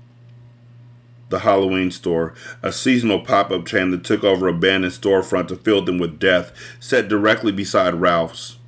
[1.30, 5.82] the Halloween store, a seasonal pop up chain that took over abandoned storefront to fill
[5.82, 8.58] them with death, set directly beside Ralph's.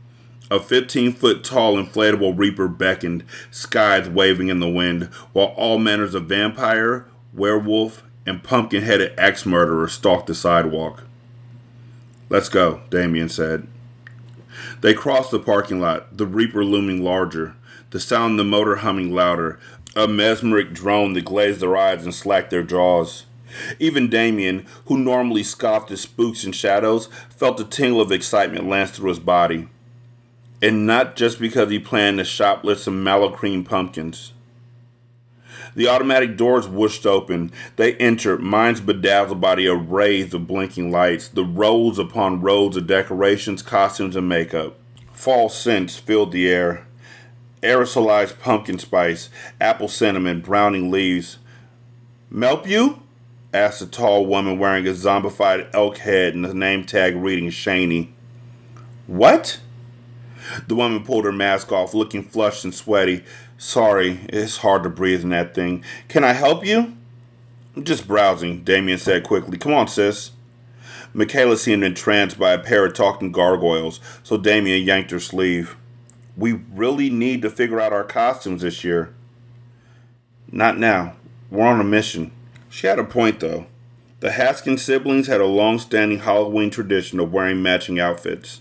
[0.50, 6.14] A 15 foot tall inflatable Reaper beckoned, scythe waving in the wind, while all manners
[6.14, 11.04] of vampire, werewolf, and pumpkin headed axe murderer stalked the sidewalk.
[12.28, 13.66] Let's go, Damien said.
[14.80, 17.54] They crossed the parking lot, the Reaper looming larger,
[17.90, 19.58] the sound of the motor humming louder,
[19.94, 23.26] a mesmeric drone that glazed their eyes and slacked their jaws.
[23.78, 28.90] Even Damien, who normally scoffed at spooks and shadows, felt a tingle of excitement lance
[28.92, 29.68] through his body.
[30.62, 34.32] And not just because he planned to shoplift some mallow cream pumpkins.
[35.74, 37.50] The automatic doors whooshed open.
[37.76, 42.86] They entered, minds bedazzled by the arrays of blinking lights, the rows upon rows of
[42.86, 44.78] decorations, costumes, and makeup.
[45.12, 46.86] Fall scents filled the air
[47.62, 51.38] aerosolized pumpkin spice, apple cinnamon, browning leaves.
[52.32, 53.02] Melp you?
[53.54, 58.10] asked a tall woman wearing a zombified elk head and a name tag reading Shaney.
[59.06, 59.60] What?
[60.66, 63.24] The woman pulled her mask off, looking flushed and sweaty.
[63.58, 65.84] Sorry, it's hard to breathe in that thing.
[66.08, 66.96] Can I help you?
[67.76, 69.56] I'm just browsing, Damien said quickly.
[69.56, 70.32] Come on, sis.
[71.14, 75.76] Michaela seemed entranced by a pair of talking gargoyles, so Damien yanked her sleeve
[76.36, 79.12] we really need to figure out our costumes this year.
[80.50, 81.14] Not now.
[81.50, 82.32] We're on a mission.
[82.68, 83.66] She had a point, though.
[84.20, 88.60] The Haskins siblings had a long standing Halloween tradition of wearing matching outfits.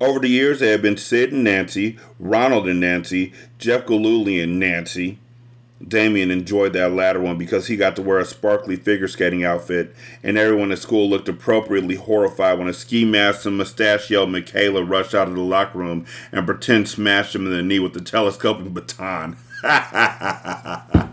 [0.00, 4.60] Over the years, they had been Sid and Nancy, Ronald and Nancy, Jeff Gillooly and
[4.60, 5.18] Nancy,
[5.86, 9.94] Damien enjoyed that latter one because he got to wear a sparkly figure skating outfit,
[10.22, 15.14] and everyone at school looked appropriately horrified when a ski mask and mustachioed Michaela rushed
[15.14, 18.72] out of the locker room and pretend smashed him in the knee with the telescoping
[18.72, 19.36] baton.
[19.62, 21.10] the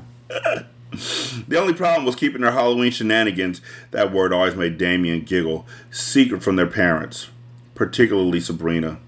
[1.58, 3.60] only problem was keeping their Halloween shenanigans,
[3.92, 7.28] that word always made Damien giggle, secret from their parents,
[7.76, 9.00] particularly Sabrina.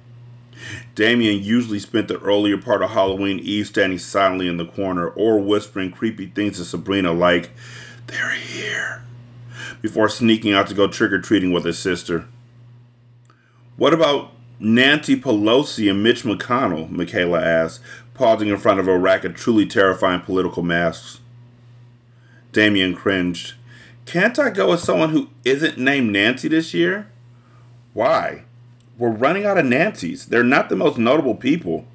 [0.96, 5.40] Damien usually spent the earlier part of Halloween Eve standing silently in the corner or
[5.40, 7.52] whispering creepy things to Sabrina like,
[8.08, 9.04] They're here,
[9.82, 12.28] before sneaking out to go trick or treating with his sister.
[13.78, 16.90] What about Nancy Pelosi and Mitch McConnell?
[16.90, 17.82] Michaela asked,
[18.14, 21.20] pausing in front of a rack of truly terrifying political masks.
[22.54, 23.56] Damien cringed.
[24.06, 27.12] Can't I go with someone who isn't named Nancy this year?
[27.94, 28.45] Why?
[28.98, 30.28] We're running out of Nancy's.
[30.28, 31.86] They're not the most notable people.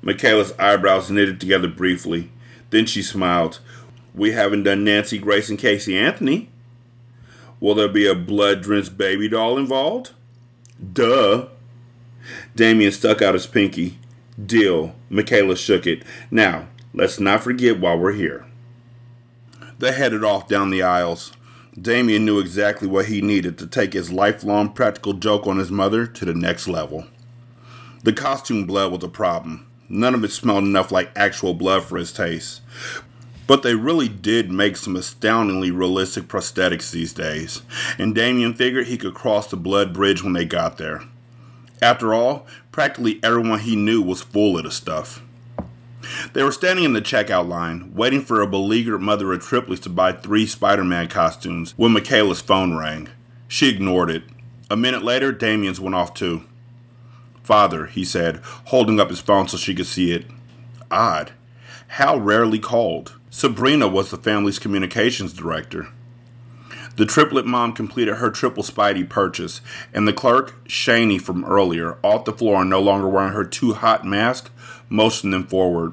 [0.00, 2.30] Michaela's eyebrows knitted together briefly.
[2.70, 3.60] Then she smiled.
[4.14, 6.50] We haven't done Nancy Grace and Casey Anthony.
[7.60, 10.10] Will there be a blood drenched baby doll involved?
[10.92, 11.46] Duh.
[12.54, 13.98] Damien stuck out his pinky.
[14.44, 14.94] Deal.
[15.08, 16.02] Michaela shook it.
[16.30, 18.46] Now, let's not forget why we're here.
[19.78, 21.32] They headed off down the aisles.
[21.80, 26.06] Damien knew exactly what he needed to take his lifelong practical joke on his mother
[26.06, 27.06] to the next level.
[28.04, 29.66] The costume blood was a problem.
[29.88, 32.60] None of it smelled enough like actual blood for his taste.
[33.48, 37.62] But they really did make some astoundingly realistic prosthetics these days,
[37.98, 41.02] and Damien figured he could cross the blood bridge when they got there.
[41.82, 45.23] After all, practically everyone he knew was full of the stuff.
[46.32, 49.88] They were standing in the checkout line, waiting for a beleaguered mother of triplets to
[49.88, 53.08] buy three Spider Man costumes when Michaela's phone rang.
[53.48, 54.24] She ignored it.
[54.70, 56.44] A minute later, Damien's went off too.
[57.42, 60.26] Father, he said, holding up his phone so she could see it.
[60.90, 61.32] Odd.
[61.88, 63.16] Hal rarely called.
[63.30, 65.88] Sabrina was the family's communications director.
[66.96, 69.60] The triplet mom completed her triple Spidey purchase,
[69.92, 73.74] and the clerk, Shaney from earlier, off the floor and no longer wearing her too
[73.74, 74.50] hot mask,
[74.88, 75.92] motioned them forward.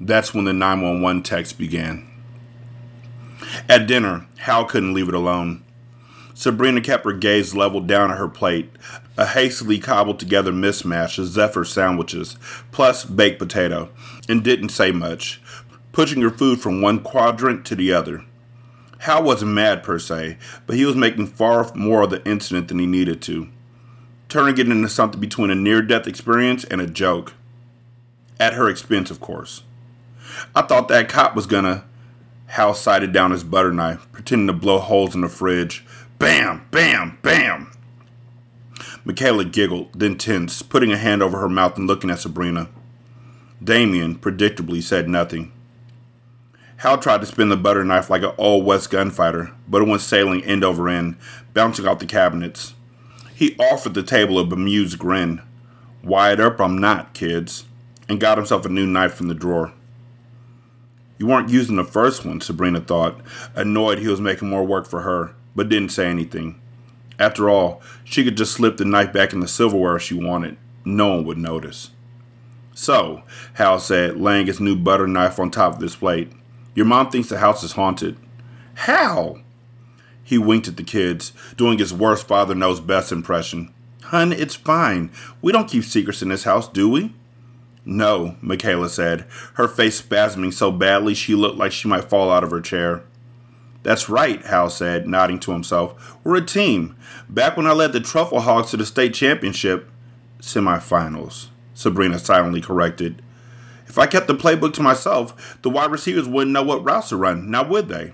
[0.00, 2.08] That's when the 911 text began.
[3.68, 5.62] At dinner, Hal couldn't leave it alone.
[6.32, 8.70] Sabrina kept her gaze leveled down at her plate,
[9.16, 12.36] a hastily cobbled together mismatch of Zephyr sandwiches,
[12.72, 13.90] plus baked potato,
[14.28, 15.40] and didn't say much,
[15.92, 18.24] pushing her food from one quadrant to the other.
[19.06, 22.80] Hal wasn't mad per se, but he was making far more of the incident than
[22.80, 23.46] he needed to,
[24.28, 27.34] turning it into something between a near death experience and a joke.
[28.40, 29.62] At her expense, of course.
[30.56, 31.84] I thought that cop was gonna.
[32.46, 35.86] Hal sighted down his butter knife, pretending to blow holes in the fridge.
[36.18, 36.66] Bam!
[36.72, 37.18] Bam!
[37.22, 37.70] Bam!
[39.04, 42.70] Michaela giggled, then tensed, putting a hand over her mouth and looking at Sabrina.
[43.62, 45.52] Damien, predictably, said nothing.
[46.78, 50.02] Hal tried to spin the butter knife like an old West gunfighter, but it went
[50.02, 51.16] sailing end over end,
[51.54, 52.74] bouncing off the cabinets.
[53.34, 55.40] He offered the table a bemused grin.
[56.02, 57.64] Wired up, I'm not, kids,
[58.08, 59.72] and got himself a new knife from the drawer.
[61.18, 63.20] You weren't using the first one, Sabrina thought,
[63.54, 66.60] annoyed he was making more work for her, but didn't say anything.
[67.18, 70.58] After all, she could just slip the knife back in the silverware if she wanted.
[70.84, 71.90] No one would notice.
[72.74, 73.22] So,
[73.54, 76.30] Hal said, laying his new butter knife on top of his plate.
[76.76, 78.16] Your mom thinks the house is haunted.
[78.74, 79.38] How?
[80.22, 83.72] He winked at the kids, doing his worst father knows best impression.
[84.02, 85.10] Hun, it's fine.
[85.40, 87.14] We don't keep secrets in this house, do we?
[87.84, 92.44] No, Michaela said, her face spasming so badly she looked like she might fall out
[92.44, 93.04] of her chair.
[93.82, 96.18] That's right, Hal said, nodding to himself.
[96.24, 96.96] We're a team.
[97.28, 99.88] Back when I led the Truffle Hogs to the state championship
[100.40, 103.22] semifinals, Sabrina silently corrected.
[103.86, 107.16] If I kept the playbook to myself, the wide receivers wouldn't know what routes to
[107.16, 108.12] run, now would they?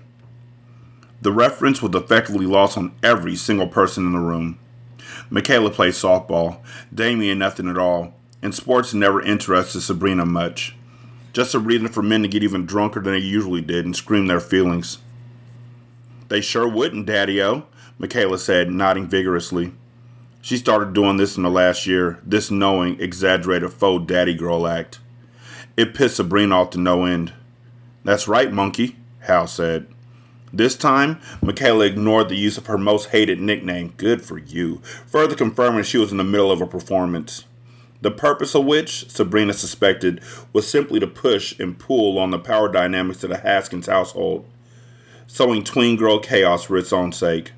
[1.21, 4.59] The reference was effectively lost on every single person in the room.
[5.29, 6.59] Michaela played softball,
[6.93, 10.75] Damien nothing at all, and sports never interested Sabrina much.
[11.31, 14.27] Just a reason for men to get even drunker than they usually did and scream
[14.27, 14.99] their feelings.
[16.27, 17.65] They sure wouldn't, Daddy O,
[17.97, 19.73] Michaela said, nodding vigorously.
[20.41, 24.99] She started doing this in the last year, this knowing, exaggerated faux daddy girl act.
[25.75, 27.33] It pissed Sabrina off to no end.
[28.03, 29.87] That's right, monkey, Hal said.
[30.51, 35.35] This time, Michaela ignored the use of her most hated nickname, Good for You, further
[35.35, 37.45] confirming she was in the middle of a performance.
[38.01, 42.71] The purpose of which, Sabrina suspected, was simply to push and pull on the power
[42.71, 44.45] dynamics of the Haskins household,
[45.25, 47.53] sowing tween girl chaos for its own sake.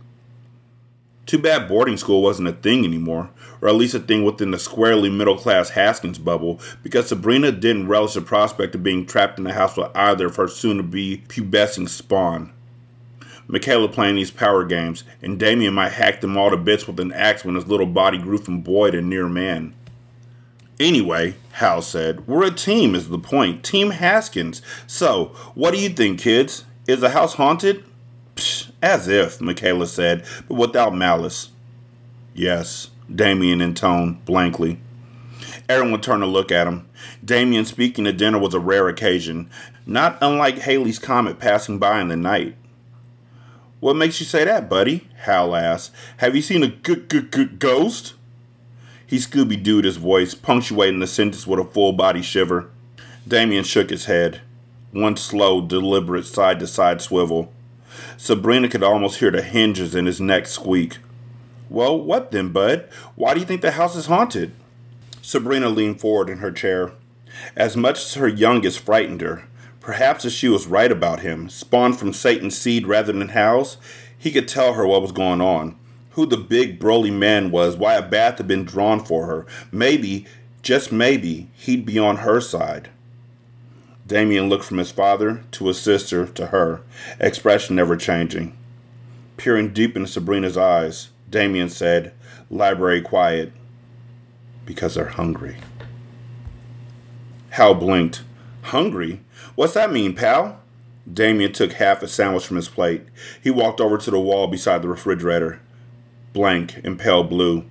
[1.26, 3.32] Too bad boarding school wasn't a thing anymore,
[3.66, 7.88] or at least a thing within the squarely middle class Haskins bubble, because Sabrina didn't
[7.88, 10.84] relish the prospect of being trapped in the house with either of her soon to
[10.84, 12.54] be pubescent spawn.
[13.48, 17.12] Michaela playing these power games, and Damien might hack them all to bits with an
[17.14, 19.74] axe when his little body grew from boy to near man.
[20.80, 23.64] Anyway, Hal said, we're a team, is the point.
[23.64, 24.62] Team Haskins.
[24.86, 26.66] So, what do you think, kids?
[26.88, 27.84] Is the house haunted?
[28.36, 31.50] Psh, as if, Michaela said, but without malice.
[32.36, 34.80] Yes, Damien intoned blankly.
[35.68, 36.88] Everyone turned to look at him.
[37.24, 39.50] Damien speaking at dinner was a rare occasion,
[39.86, 42.56] not unlike Halley's Comet passing by in the night.
[43.80, 45.08] What makes you say that, buddy?
[45.24, 45.92] Hal asked.
[46.18, 48.14] Have you seen a g- g- g- ghost?
[49.06, 52.70] He Scooby Dooed his voice, punctuating the sentence with a full body shiver.
[53.28, 54.42] Damien shook his head.
[54.92, 57.52] One slow, deliberate side to side swivel.
[58.18, 60.98] Sabrina could almost hear the hinges in his neck squeak.
[61.70, 62.88] Well, what then, Bud?
[63.16, 64.54] Why do you think the house is haunted?
[65.22, 66.92] Sabrina leaned forward in her chair.
[67.56, 69.48] As much as her youngest frightened her,
[69.80, 73.78] perhaps as she was right about him, spawned from Satan's seed rather than Hal's,
[74.18, 75.76] he could tell her what was going on.
[76.12, 79.46] Who the big broly man was, why a bath had been drawn for her.
[79.72, 80.26] Maybe,
[80.62, 82.90] just maybe, he'd be on her side.
[84.08, 86.82] Damien looked from his father to his sister to her,
[87.20, 88.56] expression never changing.
[89.36, 92.14] Peering deep into Sabrina's eyes, Damien said,
[92.50, 93.52] library quiet,
[94.66, 95.58] because they're hungry.
[97.52, 98.24] Hal blinked.
[98.64, 99.22] Hungry?
[99.56, 100.60] What's that mean, pal?
[101.12, 103.04] Damien took half a sandwich from his plate.
[103.42, 105.62] He walked over to the wall beside the refrigerator,
[106.34, 107.66] blank and pale blue.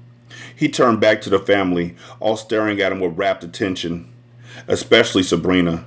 [0.55, 4.13] He turned back to the family, all staring at him with rapt attention,
[4.69, 5.85] especially Sabrina.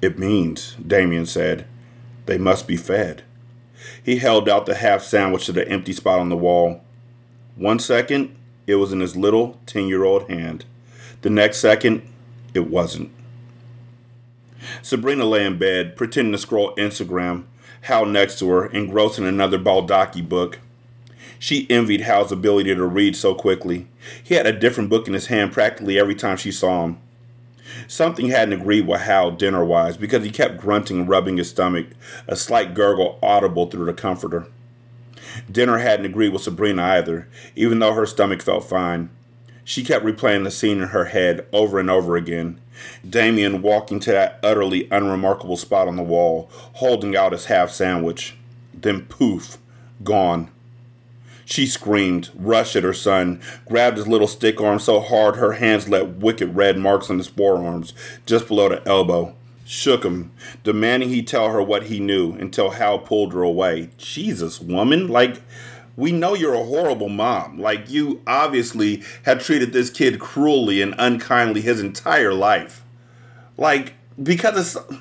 [0.00, 1.66] It means, Damien said,
[2.26, 3.24] they must be fed.
[4.02, 6.82] He held out the half sandwich to the empty spot on the wall.
[7.56, 8.34] One second,
[8.66, 10.64] it was in his little 10 year old hand.
[11.22, 12.02] The next second,
[12.54, 13.10] it wasn't.
[14.82, 17.44] Sabrina lay in bed, pretending to scroll Instagram,
[17.82, 20.58] Hal next to her, engrossed in another Baldacci book.
[21.38, 23.86] She envied Hal's ability to read so quickly.
[24.22, 26.98] He had a different book in his hand practically every time she saw him.
[27.88, 31.86] Something hadn't agreed with Hal dinner wise because he kept grunting and rubbing his stomach,
[32.26, 34.46] a slight gurgle audible through the comforter.
[35.50, 39.10] Dinner hadn't agreed with Sabrina either, even though her stomach felt fine.
[39.64, 42.60] She kept replaying the scene in her head over and over again.
[43.08, 48.36] Damien walking to that utterly unremarkable spot on the wall, holding out his half sandwich.
[48.72, 49.58] Then poof,
[50.04, 50.50] gone.
[51.48, 55.88] She screamed, rushed at her son, grabbed his little stick arm so hard her hands
[55.88, 57.94] left wicked red marks on his forearms,
[58.26, 59.32] just below the elbow.
[59.64, 60.32] Shook him,
[60.64, 63.90] demanding he tell her what he knew until Hal pulled her away.
[63.96, 65.40] Jesus, woman, like
[65.96, 67.60] we know you're a horrible mom.
[67.60, 72.84] Like, you obviously have treated this kid cruelly and unkindly his entire life.
[73.56, 75.00] Like, because it's.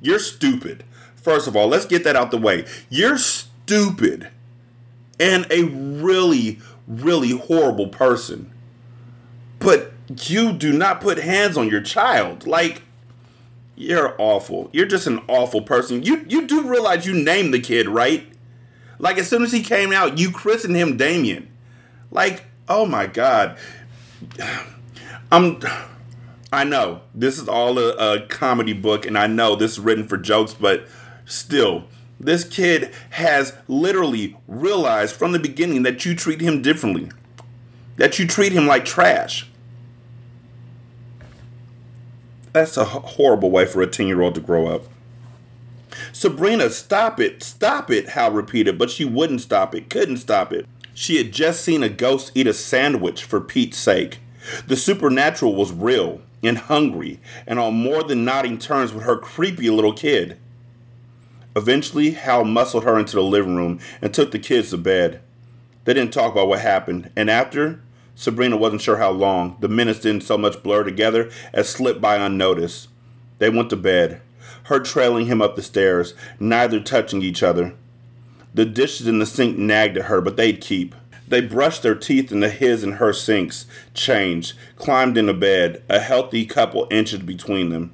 [0.00, 0.84] You're stupid.
[1.14, 2.66] First of all, let's get that out the way.
[2.90, 4.30] You're stupid
[5.18, 8.52] and a really, really horrible person.
[9.58, 12.46] But you do not put hands on your child.
[12.46, 12.82] Like,
[13.74, 14.70] you're awful.
[14.72, 16.02] You're just an awful person.
[16.02, 18.26] You you do realize you named the kid, right?
[18.98, 21.48] Like as soon as he came out, you christened him Damien.
[22.10, 23.58] Like, oh my God.
[25.30, 25.60] I'm
[26.52, 30.06] I know this is all a, a, comedy book, and I know this is written
[30.06, 30.86] for jokes, but
[31.26, 31.84] still,
[32.26, 37.08] this kid has literally realized from the beginning that you treat him differently,
[37.98, 39.48] that you treat him like trash.
[42.52, 44.86] That's a horrible way for a 10 year old to grow up.
[46.12, 50.66] Sabrina, stop it, stop it, Hal repeated, but she wouldn't stop it, couldn't stop it.
[50.94, 54.18] She had just seen a ghost eat a sandwich for Pete's sake.
[54.66, 59.70] The supernatural was real and hungry and on more than nodding terms with her creepy
[59.70, 60.38] little kid.
[61.56, 65.20] Eventually, Hal muscled her into the living room and took the kids to bed.
[65.84, 67.80] They didn't talk about what happened, and after,
[68.14, 69.56] Sabrina wasn't sure how long.
[69.60, 72.88] The minutes didn't so much blur together as slip by unnoticed.
[73.38, 74.20] They went to bed
[74.66, 77.74] her trailing him up the stairs, neither touching each other.
[78.54, 80.94] The dishes in the sink nagged at her, but they'd keep.
[81.28, 86.46] They brushed their teeth into his and her sinks, changed, climbed into bed, a healthy
[86.46, 87.92] couple inches between them.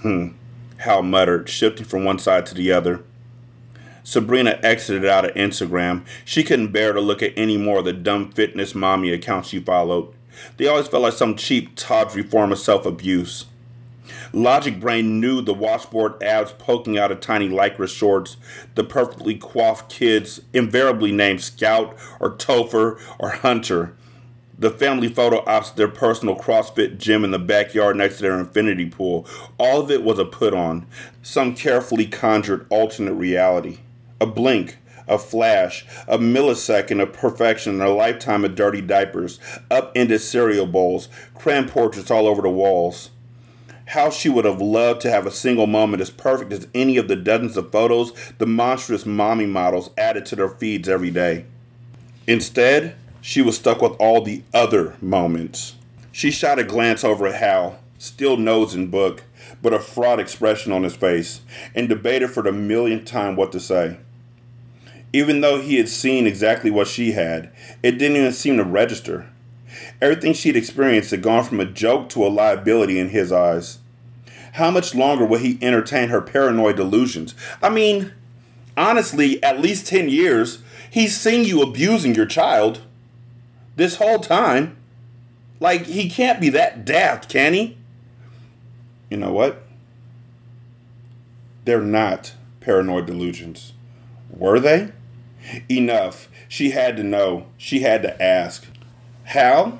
[0.00, 0.28] Hmm,
[0.82, 3.02] Hal muttered, shifting from one side to the other.
[4.02, 6.04] Sabrina exited out of Instagram.
[6.24, 9.60] She couldn't bear to look at any more of the dumb fitness mommy accounts she
[9.60, 10.12] followed.
[10.56, 13.46] They always felt like some cheap, tawdry form of self abuse.
[14.32, 18.36] Logic Brain knew the washboard abs poking out of tiny lycra shorts,
[18.74, 23.94] the perfectly coiffed kids, invariably named Scout or Topher or Hunter,
[24.62, 28.88] the family photo ops their personal CrossFit gym in the backyard next to their infinity
[28.88, 29.26] pool.
[29.58, 30.86] All of it was a put on,
[31.20, 33.78] some carefully conjured alternate reality.
[34.20, 40.66] A blink, a flash, a millisecond of perfection, a lifetime of dirty diapers, upended cereal
[40.66, 43.10] bowls, crayon portraits all over the walls
[43.86, 47.08] how she would have loved to have a single moment as perfect as any of
[47.08, 51.44] the dozens of photos the monstrous mommy models added to their feeds every day.
[52.26, 55.76] Instead, she was stuck with all the other moments.
[56.10, 59.22] She shot a glance over at Hal, still nose in book,
[59.62, 61.40] but a fraught expression on his face,
[61.74, 63.96] and debated for the millionth time what to say.
[65.12, 67.50] Even though he had seen exactly what she had,
[67.82, 69.28] it didn't even seem to register.
[70.00, 73.78] Everything she'd experienced had gone from a joke to a liability in his eyes.
[74.54, 77.36] How much longer would he entertain her paranoid delusions?
[77.62, 78.12] I mean,
[78.76, 80.58] honestly, at least 10 years,
[80.90, 82.82] he's seen you abusing your child
[83.76, 84.76] this whole time.
[85.60, 87.76] Like, he can't be that daft, can he?
[89.08, 89.62] You know what?
[91.64, 93.72] They're not paranoid delusions.
[94.30, 94.90] Were they?
[95.68, 96.28] Enough.
[96.48, 97.46] She had to know.
[97.56, 98.66] She had to ask.
[99.24, 99.78] Hal?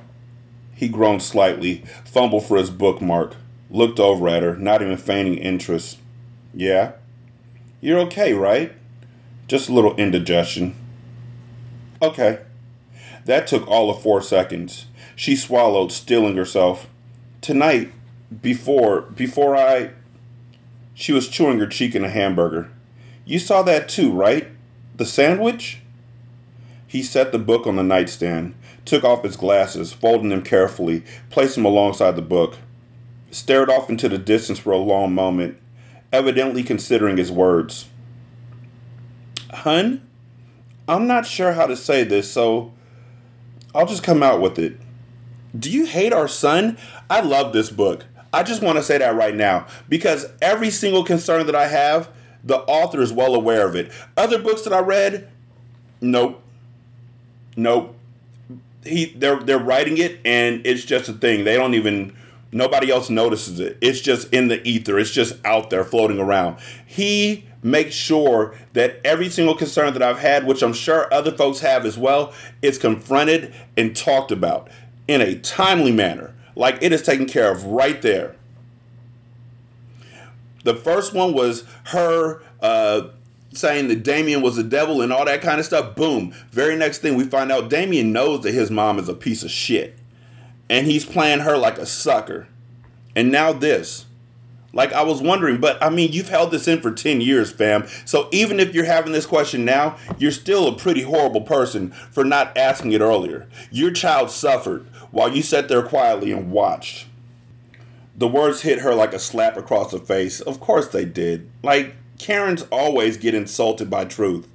[0.74, 3.36] He groaned slightly, fumbled for his bookmark
[3.72, 5.98] looked over at her, not even feigning interest.
[6.54, 6.92] Yeah?
[7.80, 8.72] You're okay, right?
[9.48, 10.76] Just a little indigestion.
[12.00, 12.40] Okay.
[13.24, 14.86] That took all of four seconds.
[15.14, 16.88] She swallowed, stilling herself.
[17.40, 17.92] Tonight,
[18.40, 19.90] before before I
[20.94, 22.70] She was chewing her cheek in a hamburger.
[23.24, 24.48] You saw that too, right?
[24.96, 25.80] The sandwich?
[26.86, 28.54] He set the book on the nightstand,
[28.84, 32.56] took off his glasses, folding them carefully, placed them alongside the book,
[33.30, 35.56] stared off into the distance for a long moment,
[36.12, 37.86] evidently considering his words.
[39.50, 40.06] Hun,
[40.86, 42.72] I'm not sure how to say this, so
[43.74, 44.78] I'll just come out with it.
[45.58, 46.78] Do you hate our son?
[47.10, 48.04] I love this book.
[48.32, 52.10] I just want to say that right now because every single concern that I have,
[52.42, 53.92] the author is well aware of it.
[54.16, 55.28] Other books that I read,
[56.00, 56.42] nope.
[57.56, 57.94] Nope.
[58.84, 61.44] He they're they're writing it and it's just a thing.
[61.44, 62.16] They don't even
[62.52, 63.78] nobody else notices it.
[63.80, 64.98] It's just in the ether.
[64.98, 66.58] It's just out there floating around.
[66.86, 71.60] He makes sure that every single concern that I've had, which I'm sure other folks
[71.60, 74.68] have as well, is confronted and talked about
[75.08, 76.34] in a timely manner.
[76.54, 78.36] Like it is taken care of right there.
[80.64, 83.08] The first one was her uh,
[83.52, 85.96] saying that Damien was the devil and all that kind of stuff.
[85.96, 86.32] Boom.
[86.50, 89.50] Very next thing we find out Damien knows that his mom is a piece of
[89.50, 89.98] shit.
[90.72, 92.48] And he's playing her like a sucker.
[93.14, 94.06] And now this.
[94.72, 97.86] Like I was wondering, but I mean, you've held this in for 10 years, fam.
[98.06, 102.24] So even if you're having this question now, you're still a pretty horrible person for
[102.24, 103.50] not asking it earlier.
[103.70, 107.06] Your child suffered while you sat there quietly and watched.
[108.16, 110.40] The words hit her like a slap across the face.
[110.40, 111.50] Of course they did.
[111.62, 114.48] Like, Karens always get insulted by truth.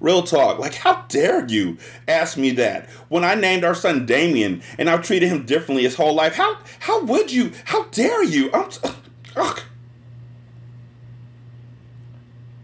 [0.00, 0.58] Real talk.
[0.58, 2.88] Like, how dare you ask me that?
[3.08, 6.58] When I named our son Damien and I've treated him differently his whole life, how
[6.80, 7.52] how would you?
[7.66, 8.50] How dare you?
[8.52, 8.88] I'm, T-
[9.36, 9.60] ugh.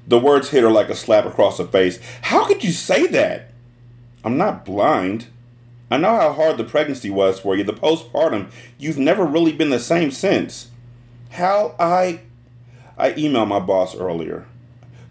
[0.07, 2.01] The words hit her like a slap across the face.
[2.23, 3.53] How could you say that?
[4.25, 5.29] I'm not blind.
[5.91, 8.51] I know how hard the pregnancy was for you, the postpartum.
[8.79, 10.71] You've never really been the same since.
[11.31, 12.23] How I.
[12.99, 14.47] I emailed my boss earlier.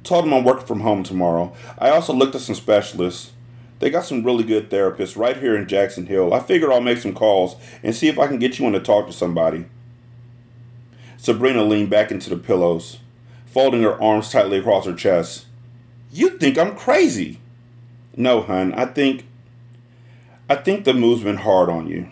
[0.03, 1.53] Told him I'm working from home tomorrow.
[1.77, 3.33] I also looked at some specialists.
[3.79, 6.33] They got some really good therapists right here in Jackson Hill.
[6.33, 8.79] I figured I'll make some calls and see if I can get you in to
[8.79, 9.65] talk to somebody.
[11.17, 12.99] Sabrina leaned back into the pillows,
[13.45, 15.45] folding her arms tightly across her chest.
[16.11, 17.39] You think I'm crazy.
[18.15, 19.25] No, hun, I think
[20.49, 22.09] I think the move's been hard on you.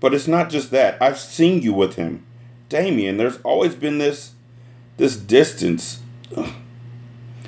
[0.00, 1.00] But it's not just that.
[1.00, 2.24] I've seen you with him.
[2.68, 4.34] Damien, there's always been this
[4.96, 6.00] this distance.
[6.36, 6.52] Ugh.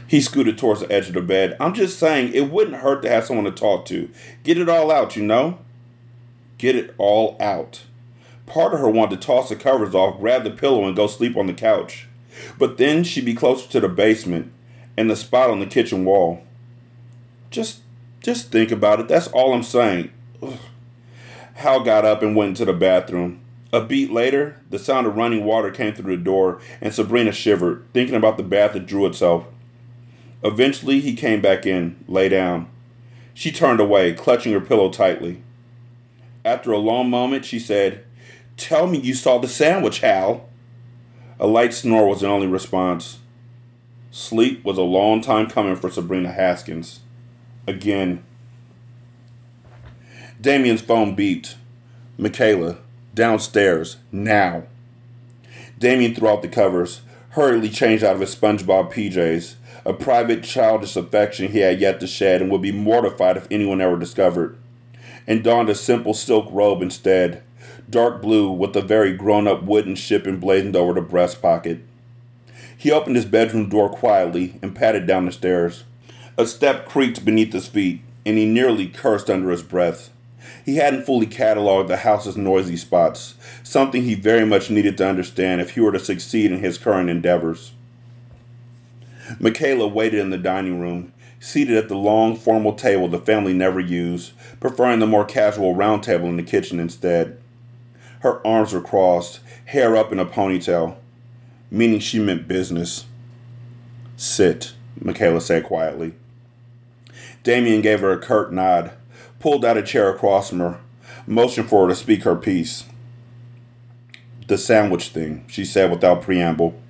[0.07, 1.57] He scooted towards the edge of the bed.
[1.59, 4.09] I'm just saying it wouldn't hurt to have someone to talk to.
[4.45, 5.59] Get it all out, you know?
[6.59, 7.83] Get it all out.
[8.47, 11.37] Part of her wanted to toss the covers off, grab the pillow, and go sleep
[11.37, 12.07] on the couch.
[12.59, 14.53] But then she'd be closer to the basement
[14.97, 16.43] and the spot on the kitchen wall.
[17.51, 17.81] Just
[18.23, 19.09] just think about it.
[19.09, 20.11] That's all I'm saying.
[20.43, 20.59] Ugh.
[21.55, 23.41] Hal got up and went into the bathroom.
[23.73, 27.85] A beat later, the sound of running water came through the door, and Sabrina shivered,
[27.93, 29.47] thinking about the bath that drew itself.
[30.47, 32.69] Eventually, he came back in, lay down.
[33.35, 35.43] She turned away, clutching her pillow tightly.
[36.45, 38.05] After a long moment, she said,
[38.57, 40.49] Tell me you saw the sandwich, Hal.
[41.41, 43.19] A light snore was the only response.
[44.13, 47.01] Sleep was a long time coming for Sabrina Haskins.
[47.67, 48.23] Again.
[50.41, 51.57] Damien's phone beeped.
[52.17, 52.79] Michaela,
[53.15, 54.63] downstairs, now.
[55.77, 59.57] Damien threw out the covers, hurriedly changed out of his SpongeBob PJs,
[59.87, 63.81] a private childish affection he had yet to shed and would be mortified if anyone
[63.81, 64.59] ever discovered,
[65.29, 67.41] and donned a simple silk robe instead,
[67.89, 71.79] dark blue with a very grown up wooden ship emblazoned over the breast pocket.
[72.77, 75.85] He opened his bedroom door quietly and padded down the stairs.
[76.37, 80.11] A step creaked beneath his feet, and he nearly cursed under his breath.
[80.65, 85.61] He hadn't fully cataloged the house's noisy spots, something he very much needed to understand
[85.61, 87.71] if he were to succeed in his current endeavors.
[89.39, 93.81] Michaela waited in the dining room, seated at the long, formal table the family never
[93.81, 97.39] used, preferring the more casual round table in the kitchen instead.
[98.21, 100.97] Her arms were crossed, hair up in a ponytail,
[101.71, 103.07] meaning she meant business.
[104.17, 106.15] Sit, Michaela said quietly.
[107.43, 108.93] Damien gave her a curt nod,
[109.39, 110.81] pulled out a chair across from her,
[111.27, 112.85] motioned for her to speak her piece.
[114.49, 116.81] The sandwich thing, she said without preamble.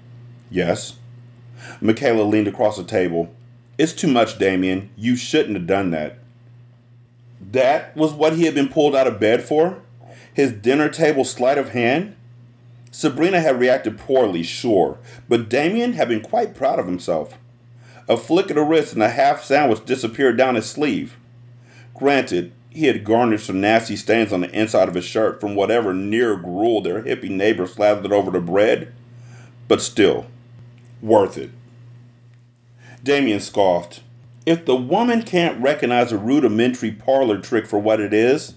[0.51, 0.97] Yes.
[1.81, 3.35] Michaela leaned across the table.
[3.79, 4.91] It's too much, Damien.
[4.97, 6.19] You shouldn't have done that.
[7.41, 9.83] That was what he had been pulled out of bed for?
[10.33, 12.17] His dinner table sleight of hand?
[12.91, 14.99] Sabrina had reacted poorly, sure,
[15.29, 17.39] but Damien had been quite proud of himself.
[18.09, 21.17] A flick of the wrist and a half sandwich disappeared down his sleeve.
[21.95, 25.93] Granted, he had garnished some nasty stains on the inside of his shirt from whatever
[25.93, 28.93] near gruel their hippie neighbor slathered over the bread,
[29.69, 30.27] but still,
[31.03, 31.51] worth it.
[33.03, 34.03] Damien scoffed.
[34.45, 38.55] If the woman can't recognize a rudimentary parlor trick for what it is,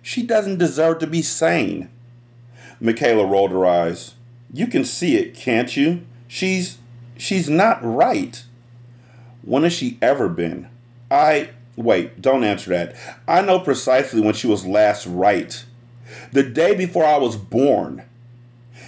[0.00, 1.88] she doesn't deserve to be sane.
[2.80, 4.14] Michaela rolled her eyes.
[4.52, 6.04] You can see it, can't you?
[6.26, 6.78] She's
[7.16, 8.44] she's not right.
[9.42, 10.68] When has she ever been?
[11.10, 12.96] I wait, don't answer that.
[13.26, 15.64] I know precisely when she was last right.
[16.32, 18.02] The day before I was born.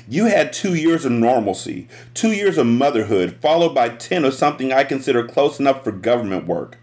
[0.07, 4.73] You had two years of normalcy, two years of motherhood, followed by 10 of something
[4.73, 6.79] I consider close enough for government work.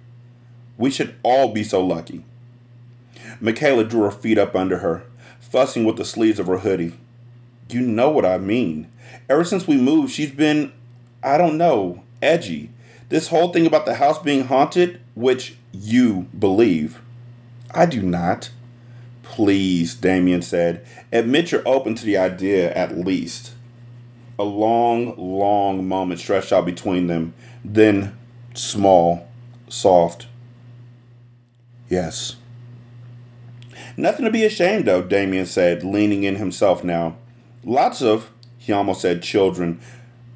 [0.77, 2.25] We should all be so lucky.
[3.39, 5.03] Michaela drew her feet up under her,
[5.39, 6.93] fussing with the sleeves of her hoodie.
[7.69, 8.91] You know what I mean.
[9.29, 10.73] Ever since we moved, she's been,
[11.23, 12.71] I don't know, edgy.
[13.09, 17.01] This whole thing about the house being haunted, which you believe.
[17.69, 18.49] I do not.
[19.31, 20.85] Please, Damien said.
[21.13, 23.53] Admit you're open to the idea at least.
[24.37, 28.17] A long, long moment stretched out between them, then
[28.53, 29.29] small,
[29.69, 30.27] soft.
[31.87, 32.35] Yes.
[33.95, 37.15] Nothing to be ashamed of, Damien said, leaning in himself now.
[37.63, 39.79] Lots of, he almost said, children,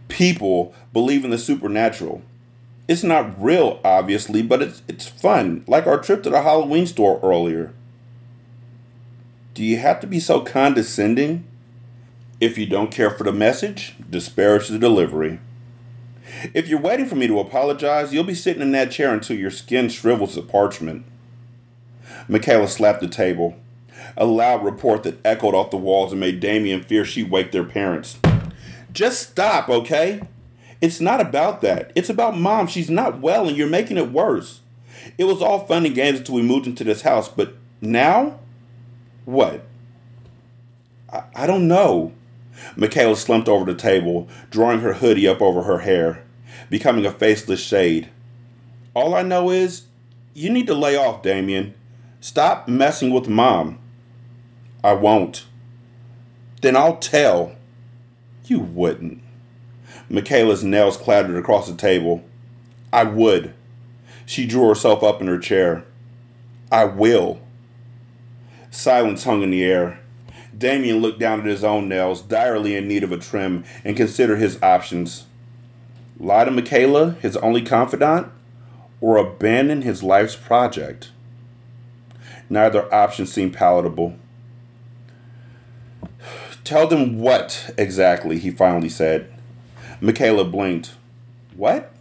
[0.07, 2.21] people believe in the supernatural.
[2.87, 7.19] It's not real, obviously, but it's, it's fun, like our trip to the Halloween store
[7.21, 7.73] earlier.
[9.55, 11.45] Do you have to be so condescending?
[12.41, 15.39] If you don't care for the message, disparage the delivery.
[16.53, 19.51] If you're waiting for me to apologize, you'll be sitting in that chair until your
[19.51, 21.05] skin shrivels to parchment.
[22.27, 23.55] Michaela slapped the table.
[24.17, 27.63] A loud report that echoed off the walls and made Damien fear she'd wake their
[27.63, 28.19] parents.
[28.91, 30.21] Just stop, okay?
[30.81, 31.93] It's not about that.
[31.95, 32.67] It's about mom.
[32.67, 34.59] She's not well and you're making it worse.
[35.17, 38.39] It was all fun and games until we moved into this house, but now?
[39.25, 39.65] What?
[41.11, 42.13] I, I don't know.
[42.75, 46.23] Michaela slumped over the table, drawing her hoodie up over her hair,
[46.69, 48.09] becoming a faceless shade.
[48.93, 49.83] All I know is
[50.33, 51.73] you need to lay off, Damien.
[52.21, 53.79] Stop messing with mom.
[54.83, 55.45] I won't.
[56.61, 57.55] Then I'll tell.
[58.45, 59.21] You wouldn't.
[60.09, 62.23] Michaela's nails clattered across the table.
[62.93, 63.53] I would.
[64.25, 65.85] She drew herself up in her chair.
[66.71, 67.39] I will.
[68.75, 69.99] Silence hung in the air.
[70.55, 74.37] Damien looked down at his own nails, direly in need of a trim, and considered
[74.37, 75.25] his options.
[76.19, 78.27] Lie to Michaela, his only confidant,
[78.99, 81.11] or abandon his life's project?
[82.49, 84.17] Neither option seemed palatable.
[86.65, 89.33] Tell them what exactly, he finally said.
[90.01, 90.95] Michaela blinked.
[91.55, 91.93] What?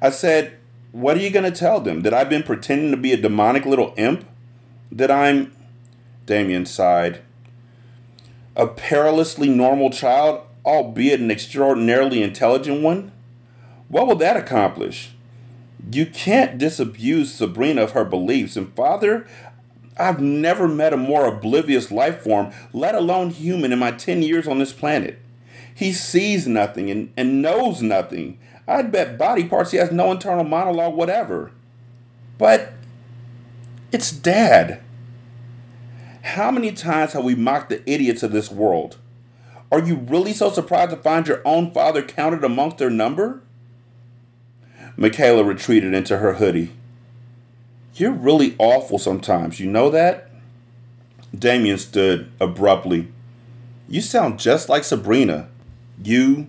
[0.00, 0.56] I said,
[0.92, 2.02] What are you going to tell them?
[2.02, 4.24] That I've been pretending to be a demonic little imp?
[4.92, 5.55] That I'm.
[6.26, 7.20] Damien sighed.
[8.56, 13.12] A perilously normal child, albeit an extraordinarily intelligent one?
[13.88, 15.12] What will that accomplish?
[15.90, 19.26] You can't disabuse Sabrina of her beliefs, and Father,
[19.96, 24.48] I've never met a more oblivious life form, let alone human, in my 10 years
[24.48, 25.18] on this planet.
[25.74, 28.38] He sees nothing and, and knows nothing.
[28.66, 31.52] I'd bet body parts he has no internal monologue, whatever.
[32.36, 32.72] But
[33.92, 34.80] it's Dad.
[36.26, 38.98] How many times have we mocked the idiots of this world?
[39.70, 43.42] Are you really so surprised to find your own father counted amongst their number?
[44.96, 46.72] Michaela retreated into her hoodie.
[47.94, 50.28] You're really awful sometimes, you know that?
[51.36, 53.06] Damien stood abruptly.
[53.88, 55.48] You sound just like Sabrina.
[56.02, 56.48] You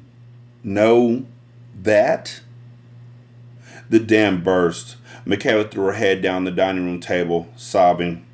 [0.63, 1.27] know
[1.83, 2.41] that?
[3.91, 4.97] The dam burst.
[5.23, 8.26] Michaela threw her head down the dining room table, sobbing.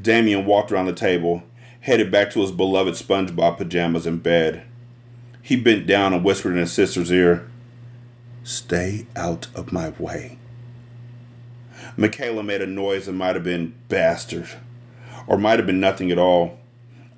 [0.00, 1.42] Damien walked around the table,
[1.80, 4.64] headed back to his beloved SpongeBob pajamas in bed.
[5.42, 7.48] He bent down and whispered in his sister's ear,
[8.42, 10.38] Stay out of my way.
[11.96, 14.48] Michaela made a noise that might have been bastard,
[15.26, 16.58] or might have been nothing at all.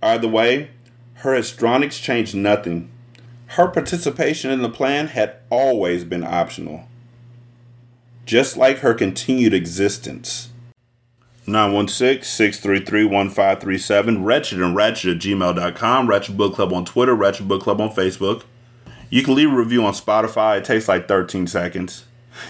[0.02, 0.70] Either way,
[1.14, 2.90] her histrionics changed nothing.
[3.48, 6.88] Her participation in the plan had always been optional,
[8.24, 10.49] just like her continued existence.
[11.51, 17.90] 916-633-1537, wretched and ratchet at gmail.com, Ratchet Book Club on Twitter, Ratchet Book Club on
[17.90, 18.42] Facebook.
[19.11, 20.59] You can leave a review on Spotify.
[20.59, 22.05] It takes like 13 seconds.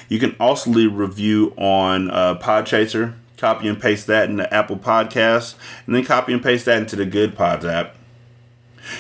[0.08, 3.14] You can also leave a review on uh, Podchaser.
[3.36, 5.54] Copy and paste that into Apple Podcasts,
[5.86, 7.96] and then copy and paste that into the Good Pods app.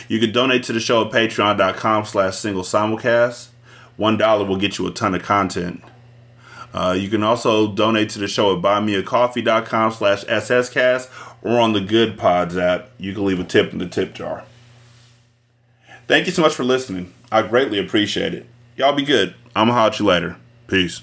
[0.08, 3.48] You can donate to the show at patreon.com slash single simulcast.
[3.98, 5.84] One dollar will get you a ton of content.
[6.72, 11.08] Uh, you can also donate to the show at buymeacoffee.com slash sscast
[11.42, 12.90] or on the Good Pods app.
[12.98, 14.44] You can leave a tip in the tip jar.
[16.06, 17.12] Thank you so much for listening.
[17.30, 18.46] I greatly appreciate it.
[18.76, 19.34] Y'all be good.
[19.54, 20.36] I'm going to holler at you later.
[20.66, 21.02] Peace.